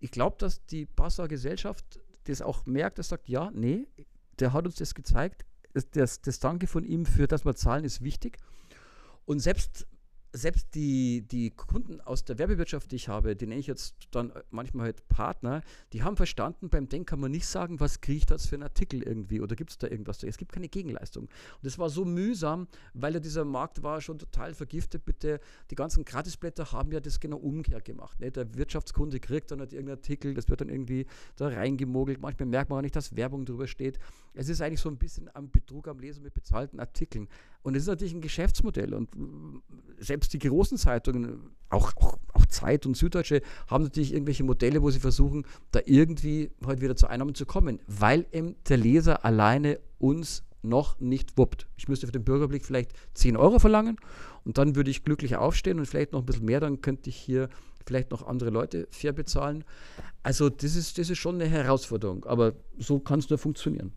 ich 0.00 0.10
glaube, 0.10 0.36
dass 0.38 0.64
die 0.66 0.86
Passauer 0.86 1.28
Gesellschaft 1.28 2.00
das 2.24 2.42
auch 2.42 2.66
merkt, 2.66 2.98
dass 2.98 3.08
sagt, 3.08 3.28
ja, 3.28 3.50
nee, 3.52 3.86
der 4.38 4.52
hat 4.52 4.66
uns 4.66 4.76
das 4.76 4.94
gezeigt. 4.94 5.44
Das, 5.72 6.20
das, 6.20 6.40
Danke 6.40 6.66
von 6.66 6.84
ihm 6.84 7.06
für 7.06 7.26
das 7.26 7.44
mal 7.44 7.54
zahlen 7.54 7.84
ist 7.84 8.02
wichtig. 8.02 8.38
Und 9.24 9.40
selbst 9.40 9.86
selbst 10.32 10.74
die, 10.74 11.22
die 11.22 11.50
Kunden 11.50 12.00
aus 12.00 12.24
der 12.24 12.38
Werbewirtschaft, 12.38 12.90
die 12.92 12.96
ich 12.96 13.08
habe, 13.08 13.34
die 13.34 13.46
nenne 13.46 13.60
ich 13.60 13.66
jetzt 13.66 13.94
dann 14.10 14.32
manchmal 14.50 14.86
halt 14.86 15.08
Partner, 15.08 15.62
die 15.92 16.02
haben 16.02 16.16
verstanden, 16.16 16.68
beim 16.68 16.88
Denk 16.88 17.08
kann 17.08 17.20
man 17.20 17.30
nicht 17.30 17.46
sagen, 17.46 17.80
was 17.80 18.00
kriege 18.00 18.18
ich 18.18 18.26
das 18.26 18.46
für 18.46 18.56
einen 18.56 18.64
Artikel 18.64 19.02
irgendwie 19.02 19.40
oder 19.40 19.56
gibt 19.56 19.70
es 19.70 19.78
da 19.78 19.86
irgendwas. 19.86 20.22
Es 20.22 20.36
gibt 20.36 20.52
keine 20.52 20.68
Gegenleistung. 20.68 21.24
Und 21.24 21.30
das 21.62 21.78
war 21.78 21.88
so 21.88 22.04
mühsam, 22.04 22.68
weil 22.92 23.14
ja 23.14 23.20
dieser 23.20 23.44
Markt 23.44 23.82
war 23.82 24.00
schon 24.00 24.18
total 24.18 24.54
vergiftet. 24.54 25.04
Bitte, 25.04 25.40
die 25.70 25.74
ganzen 25.74 26.04
Gratisblätter 26.04 26.72
haben 26.72 26.92
ja 26.92 27.00
das 27.00 27.20
genau 27.20 27.38
umgekehrt 27.38 27.84
gemacht. 27.84 28.20
Ne? 28.20 28.30
Der 28.30 28.54
Wirtschaftskunde 28.54 29.20
kriegt 29.20 29.50
dann 29.50 29.60
halt 29.60 29.72
irgendeinen 29.72 29.98
Artikel, 29.98 30.34
das 30.34 30.48
wird 30.48 30.60
dann 30.60 30.68
irgendwie 30.68 31.06
da 31.36 31.48
reingemogelt. 31.48 32.20
Manchmal 32.20 32.46
merkt 32.46 32.70
man 32.70 32.78
auch 32.78 32.82
nicht, 32.82 32.96
dass 32.96 33.16
Werbung 33.16 33.46
drüber 33.46 33.66
steht. 33.66 33.98
Es 34.34 34.48
ist 34.48 34.60
eigentlich 34.60 34.80
so 34.80 34.88
ein 34.88 34.98
bisschen 34.98 35.30
am 35.34 35.50
Betrug 35.50 35.88
am 35.88 35.98
Lesen 35.98 36.22
mit 36.22 36.34
bezahlten 36.34 36.80
Artikeln. 36.80 37.28
Und 37.62 37.74
es 37.74 37.82
ist 37.82 37.88
natürlich 37.88 38.14
ein 38.14 38.20
Geschäftsmodell. 38.20 38.94
Und 38.94 39.10
selbst 39.98 40.32
die 40.32 40.38
großen 40.38 40.78
Zeitungen, 40.78 41.50
auch, 41.70 41.92
auch, 41.96 42.18
auch, 42.32 42.46
Zeit 42.46 42.86
und 42.86 42.96
Süddeutsche, 42.96 43.42
haben 43.66 43.84
natürlich 43.84 44.12
irgendwelche 44.12 44.44
Modelle, 44.44 44.82
wo 44.82 44.90
sie 44.90 45.00
versuchen, 45.00 45.44
da 45.72 45.80
irgendwie 45.84 46.50
heute 46.64 46.80
wieder 46.80 46.96
zu 46.96 47.08
Einnahmen 47.08 47.34
zu 47.34 47.46
kommen, 47.46 47.80
weil 47.86 48.26
eben 48.32 48.54
der 48.68 48.78
Leser 48.78 49.24
alleine 49.24 49.80
uns 49.98 50.44
noch 50.62 50.98
nicht 51.00 51.36
wuppt. 51.36 51.66
Ich 51.76 51.88
müsste 51.88 52.06
für 52.06 52.12
den 52.12 52.24
Bürgerblick 52.24 52.64
vielleicht 52.64 52.92
10 53.14 53.36
Euro 53.36 53.58
verlangen 53.58 53.96
und 54.44 54.58
dann 54.58 54.76
würde 54.76 54.90
ich 54.90 55.04
glücklich 55.04 55.36
aufstehen 55.36 55.78
und 55.78 55.86
vielleicht 55.86 56.12
noch 56.12 56.20
ein 56.20 56.26
bisschen 56.26 56.44
mehr, 56.44 56.60
dann 56.60 56.80
könnte 56.80 57.10
ich 57.10 57.16
hier 57.16 57.48
vielleicht 57.86 58.10
noch 58.10 58.26
andere 58.26 58.50
Leute 58.50 58.86
fair 58.90 59.12
bezahlen. 59.12 59.64
Also 60.22 60.50
das 60.50 60.76
ist, 60.76 60.98
das 60.98 61.10
ist 61.10 61.18
schon 61.18 61.36
eine 61.36 61.48
Herausforderung, 61.48 62.24
aber 62.24 62.54
so 62.78 62.98
kann 62.98 63.18
es 63.18 63.30
nur 63.30 63.38
funktionieren. 63.38 63.92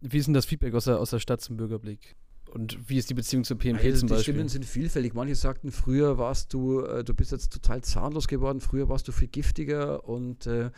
Wie 0.00 0.18
ist 0.18 0.26
denn 0.26 0.34
das 0.34 0.46
Feedback 0.46 0.74
aus 0.74 0.84
der, 0.84 0.98
aus 0.98 1.10
der 1.10 1.20
Stadt 1.20 1.40
zum 1.40 1.56
Bürgerblick? 1.56 2.16
Und 2.52 2.90
wie 2.90 2.98
ist 2.98 3.08
die 3.08 3.14
Beziehung 3.14 3.44
zum 3.44 3.56
PMP 3.56 3.82
also 3.82 4.00
zum 4.00 4.08
Beispiel? 4.10 4.34
Die 4.34 4.38
Stimmen 4.38 4.48
sind 4.50 4.66
vielfältig. 4.66 5.14
Manche 5.14 5.34
sagten, 5.34 5.72
früher 5.72 6.18
warst 6.18 6.52
du, 6.52 6.80
äh, 6.80 7.02
du 7.02 7.14
bist 7.14 7.32
jetzt 7.32 7.50
total 7.50 7.82
zahnlos 7.82 8.28
geworden, 8.28 8.60
früher 8.60 8.90
warst 8.90 9.08
du 9.08 9.12
viel 9.12 9.28
giftiger 9.28 10.06
und 10.06 10.46
äh, 10.46 10.70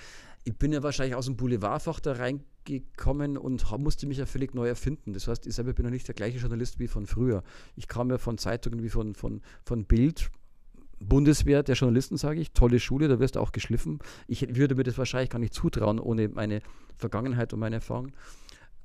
ich 0.44 0.56
bin 0.56 0.72
ja 0.72 0.84
wahrscheinlich 0.84 1.16
aus 1.16 1.26
dem 1.26 1.36
Boulevardfach 1.36 1.98
da 1.98 2.12
rein 2.12 2.44
gekommen 2.64 3.36
und 3.36 3.66
musste 3.78 4.06
mich 4.06 4.18
ja 4.18 4.26
völlig 4.26 4.54
neu 4.54 4.68
erfinden. 4.68 5.14
Das 5.14 5.26
heißt, 5.26 5.48
ich 5.48 5.54
selber 5.56 5.72
bin 5.72 5.84
ja 5.84 5.90
nicht 5.90 6.06
der 6.06 6.14
gleiche 6.14 6.38
Journalist 6.38 6.78
wie 6.78 6.86
von 6.86 7.06
früher. 7.06 7.42
Ich 7.74 7.88
kam 7.88 8.08
ja 8.08 8.18
von 8.18 8.38
Zeitungen 8.38 8.84
wie 8.84 8.88
von, 8.88 9.16
von, 9.16 9.42
von 9.64 9.84
Bild, 9.84 10.30
Bundeswehr 11.00 11.64
der 11.64 11.74
Journalisten, 11.74 12.16
sage 12.16 12.40
ich, 12.40 12.52
tolle 12.52 12.78
Schule, 12.78 13.08
da 13.08 13.18
wirst 13.18 13.34
du 13.34 13.40
auch 13.40 13.50
geschliffen. 13.50 13.98
Ich 14.28 14.54
würde 14.54 14.76
mir 14.76 14.84
das 14.84 14.96
wahrscheinlich 14.96 15.30
gar 15.30 15.40
nicht 15.40 15.54
zutrauen, 15.54 15.98
ohne 15.98 16.28
meine 16.28 16.62
Vergangenheit 16.96 17.52
und 17.52 17.58
meine 17.58 17.76
Erfahrung. 17.76 18.12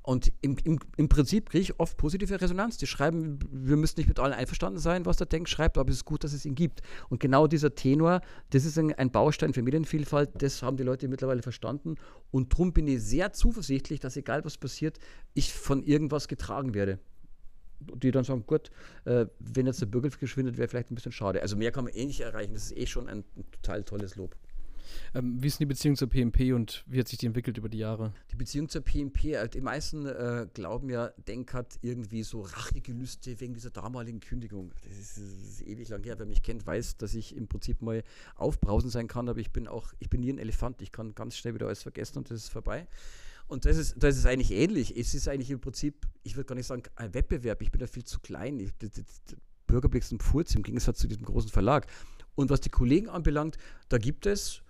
Und 0.02 0.32
im, 0.40 0.56
im, 0.64 0.78
im 0.96 1.08
Prinzip 1.08 1.50
kriege 1.50 1.62
ich 1.62 1.78
oft 1.78 1.96
positive 1.98 2.40
Resonanz. 2.40 2.78
Die 2.78 2.86
schreiben, 2.86 3.38
wir 3.50 3.76
müssen 3.76 3.98
nicht 3.98 4.08
mit 4.08 4.18
allen 4.18 4.32
einverstanden 4.32 4.78
sein, 4.78 5.04
was 5.04 5.18
der 5.18 5.26
denkt, 5.26 5.50
schreibt, 5.50 5.76
aber 5.76 5.90
es 5.90 5.96
ist 5.96 6.04
gut, 6.06 6.24
dass 6.24 6.32
es 6.32 6.46
ihn 6.46 6.54
gibt. 6.54 6.80
Und 7.10 7.20
genau 7.20 7.46
dieser 7.46 7.74
Tenor, 7.74 8.22
das 8.50 8.64
ist 8.64 8.78
ein, 8.78 8.94
ein 8.94 9.10
Baustein 9.10 9.52
für 9.52 9.62
Medienvielfalt, 9.62 10.30
das 10.42 10.62
haben 10.62 10.78
die 10.78 10.84
Leute 10.84 11.06
mittlerweile 11.08 11.42
verstanden. 11.42 11.96
Und 12.30 12.52
darum 12.52 12.72
bin 12.72 12.88
ich 12.88 13.02
sehr 13.02 13.32
zuversichtlich, 13.32 14.00
dass 14.00 14.16
egal 14.16 14.44
was 14.44 14.56
passiert, 14.56 14.98
ich 15.34 15.52
von 15.52 15.82
irgendwas 15.82 16.28
getragen 16.28 16.72
werde. 16.72 16.98
Die 17.80 18.10
dann 18.10 18.24
sagen, 18.24 18.44
gut, 18.46 18.70
äh, 19.04 19.26
wenn 19.38 19.66
jetzt 19.66 19.80
der 19.80 19.86
Bürgerkrieg 19.86 20.20
geschwindet, 20.20 20.56
wäre 20.56 20.68
vielleicht 20.68 20.90
ein 20.90 20.94
bisschen 20.94 21.12
schade. 21.12 21.42
Also 21.42 21.56
mehr 21.56 21.72
kann 21.72 21.84
man 21.84 21.92
eh 21.92 22.04
nicht 22.06 22.20
erreichen. 22.20 22.54
Das 22.54 22.64
ist 22.64 22.76
eh 22.76 22.86
schon 22.86 23.08
ein 23.08 23.24
total 23.52 23.84
tolles 23.84 24.16
Lob. 24.16 24.36
Ähm, 25.14 25.42
wie 25.42 25.46
ist 25.46 25.58
denn 25.58 25.66
die 25.66 25.74
Beziehung 25.74 25.96
zur 25.96 26.08
PMP 26.08 26.52
und 26.54 26.84
wie 26.86 27.00
hat 27.00 27.08
sich 27.08 27.18
die 27.18 27.26
entwickelt 27.26 27.58
über 27.58 27.68
die 27.68 27.78
Jahre? 27.78 28.12
Die 28.30 28.36
Beziehung 28.36 28.68
zur 28.68 28.82
PMP, 28.82 29.24
äh, 29.24 29.48
die 29.48 29.60
meisten 29.60 30.06
äh, 30.06 30.46
glauben 30.52 30.88
ja, 30.90 31.08
Denk 31.28 31.52
hat 31.54 31.78
irgendwie 31.82 32.22
so 32.22 32.42
Rachegelüste 32.42 33.40
wegen 33.40 33.54
dieser 33.54 33.70
damaligen 33.70 34.20
Kündigung. 34.20 34.72
Das 34.84 34.98
ist, 34.98 35.16
das 35.16 35.24
ist, 35.24 35.66
ewig 35.66 35.88
lang 35.88 36.02
her. 36.04 36.18
Wer 36.18 36.26
mich 36.26 36.42
kennt, 36.42 36.66
weiß, 36.66 36.96
dass 36.96 37.14
ich 37.14 37.36
im 37.36 37.48
Prinzip 37.48 37.82
mal 37.82 38.02
aufbrausend 38.36 38.92
sein 38.92 39.08
kann, 39.08 39.28
aber 39.28 39.40
ich 39.40 39.52
bin 39.52 39.68
auch, 39.68 39.92
ich 39.98 40.10
bin 40.10 40.20
nie 40.20 40.32
ein 40.32 40.38
Elefant. 40.38 40.82
Ich 40.82 40.92
kann 40.92 41.14
ganz 41.14 41.36
schnell 41.36 41.54
wieder 41.54 41.66
alles 41.66 41.82
vergessen 41.82 42.18
und 42.18 42.30
das 42.30 42.38
ist 42.38 42.48
vorbei. 42.48 42.86
Und 43.50 43.64
das 43.64 43.76
ist, 43.76 43.96
das 43.98 44.16
ist 44.16 44.26
eigentlich 44.26 44.52
ähnlich. 44.52 44.96
Es 44.96 45.12
ist 45.12 45.26
eigentlich 45.26 45.50
im 45.50 45.60
Prinzip, 45.60 46.06
ich 46.22 46.36
würde 46.36 46.46
gar 46.46 46.54
nicht 46.54 46.68
sagen, 46.68 46.84
ein 46.94 47.12
Wettbewerb. 47.14 47.62
Ich 47.62 47.72
bin 47.72 47.80
da 47.80 47.88
viel 47.88 48.04
zu 48.04 48.20
klein. 48.20 48.60
Ich, 48.60 48.70
das, 48.78 48.92
das, 48.92 49.36
Bürgerblick 49.66 50.02
ist 50.02 50.12
ein 50.12 50.20
Furz 50.20 50.54
im 50.54 50.62
Gegensatz 50.62 50.98
zu 50.98 51.08
diesem 51.08 51.24
großen 51.24 51.50
Verlag. 51.50 51.86
Und 52.34 52.50
was 52.50 52.60
die 52.60 52.70
Kollegen 52.70 53.08
anbelangt, 53.08 53.58
da 53.88 53.98
gibt 53.98 54.26
es 54.26 54.62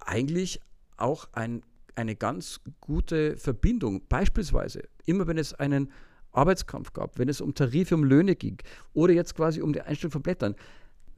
eigentlich 0.00 0.60
auch 0.96 1.28
ein, 1.32 1.62
eine 1.94 2.16
ganz 2.16 2.60
gute 2.80 3.36
Verbindung. 3.36 4.02
Beispielsweise, 4.08 4.88
immer 5.06 5.26
wenn 5.26 5.38
es 5.38 5.54
einen 5.54 5.92
Arbeitskampf 6.32 6.92
gab, 6.92 7.18
wenn 7.18 7.28
es 7.28 7.40
um 7.40 7.54
Tarife, 7.54 7.94
um 7.94 8.04
Löhne 8.04 8.36
ging 8.36 8.58
oder 8.92 9.12
jetzt 9.12 9.34
quasi 9.34 9.60
um 9.60 9.72
die 9.72 9.80
Einstellung 9.80 10.12
von 10.12 10.22
Blättern, 10.22 10.54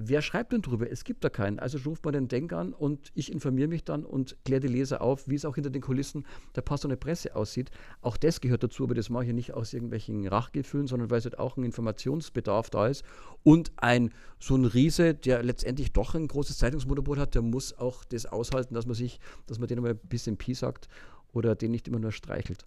Wer 0.04 0.20
schreibt 0.20 0.52
denn 0.52 0.62
drüber? 0.62 0.90
Es 0.90 1.04
gibt 1.04 1.22
da 1.22 1.28
keinen. 1.28 1.60
Also 1.60 1.78
ruft 1.86 2.04
man 2.04 2.14
den 2.14 2.26
Denk 2.26 2.52
an 2.52 2.72
und 2.72 3.12
ich 3.14 3.30
informiere 3.30 3.68
mich 3.68 3.84
dann 3.84 4.04
und 4.04 4.36
kläre 4.44 4.60
die 4.60 4.68
Leser 4.68 5.00
auf, 5.00 5.28
wie 5.28 5.36
es 5.36 5.44
auch 5.44 5.54
hinter 5.54 5.70
den 5.70 5.80
Kulissen 5.80 6.26
der 6.56 6.62
Pastor 6.62 6.88
der 6.88 6.96
Presse 6.96 7.36
aussieht. 7.36 7.70
Auch 8.00 8.16
das 8.16 8.40
gehört 8.40 8.64
dazu, 8.64 8.82
aber 8.82 8.94
das 8.94 9.10
mache 9.10 9.26
ich 9.26 9.32
nicht 9.32 9.54
aus 9.54 9.72
irgendwelchen 9.72 10.26
Rachgefühlen, 10.26 10.88
sondern 10.88 11.10
weil 11.10 11.18
es 11.18 11.24
halt 11.24 11.38
auch 11.38 11.56
ein 11.56 11.62
Informationsbedarf 11.62 12.68
da 12.70 12.88
ist. 12.88 13.04
Und 13.44 13.70
ein 13.76 14.10
so 14.40 14.56
ein 14.56 14.64
Riese, 14.64 15.14
der 15.14 15.42
letztendlich 15.44 15.92
doch 15.92 16.16
ein 16.16 16.26
großes 16.26 16.58
Zeitungsmonopol 16.58 17.20
hat, 17.20 17.36
der 17.36 17.42
muss 17.42 17.78
auch 17.78 18.02
das 18.02 18.26
aushalten, 18.26 18.74
dass 18.74 18.86
man 18.86 18.96
sich, 18.96 19.20
dass 19.46 19.60
man 19.60 19.68
denen 19.68 19.82
mal 19.82 19.92
ein 19.92 20.00
bisschen 20.08 20.36
Pi 20.36 20.54
sagt 20.54 20.88
oder 21.32 21.54
den 21.54 21.70
nicht 21.70 21.86
immer 21.86 22.00
nur 22.00 22.12
streichelt. 22.12 22.66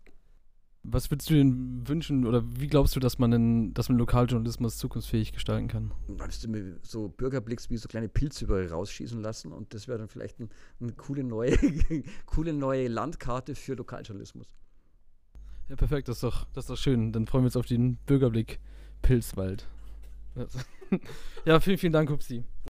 Was 0.88 1.10
würdest 1.10 1.30
du 1.30 1.34
denn 1.34 1.88
wünschen 1.88 2.26
oder 2.26 2.44
wie 2.46 2.68
glaubst 2.68 2.96
du, 2.96 3.00
dass 3.00 3.18
man, 3.18 3.32
den, 3.32 3.74
dass 3.74 3.90
man 3.90 3.98
Lokaljournalismus 3.98 4.78
zukunftsfähig 4.78 5.34
gestalten 5.34 5.68
kann? 5.68 5.92
Da 6.08 6.26
müsste 6.26 6.48
mir 6.48 6.80
so 6.84 7.10
Bürgerblicks 7.10 7.70
wie 7.70 7.78
so 7.78 7.88
kleine 7.88 8.08
Pilze 8.08 8.46
überall 8.46 8.68
rausschießen 8.68 9.20
lassen 9.20 9.52
und 9.52 9.74
das 9.74 9.88
wäre 9.88 9.98
dann 9.98 10.10
vielleicht 10.10 10.40
ein, 10.40 10.50
eine 10.80 10.92
coole 10.94 11.24
neue, 11.24 11.58
coole 12.26 12.54
neue 12.54 12.88
Landkarte 12.88 13.56
für 13.56 13.74
Lokaljournalismus. 13.74 14.48
Ja, 15.70 15.76
perfekt, 15.76 16.08
das 16.08 16.18
ist 16.18 16.24
doch, 16.24 16.46
das 16.54 16.66
ist 16.66 16.70
doch 16.70 16.78
schön. 16.78 17.12
Dann 17.12 17.26
freuen 17.26 17.44
wir 17.44 17.48
uns 17.48 17.58
auf 17.58 17.66
den 17.66 17.98
Bürgerblick 18.06 18.60
Pilzwald. 19.02 19.68
Ja, 21.46 21.60
vielen, 21.60 21.78
vielen 21.78 21.94
Dank, 21.94 22.10
Hupsi. 22.10 22.44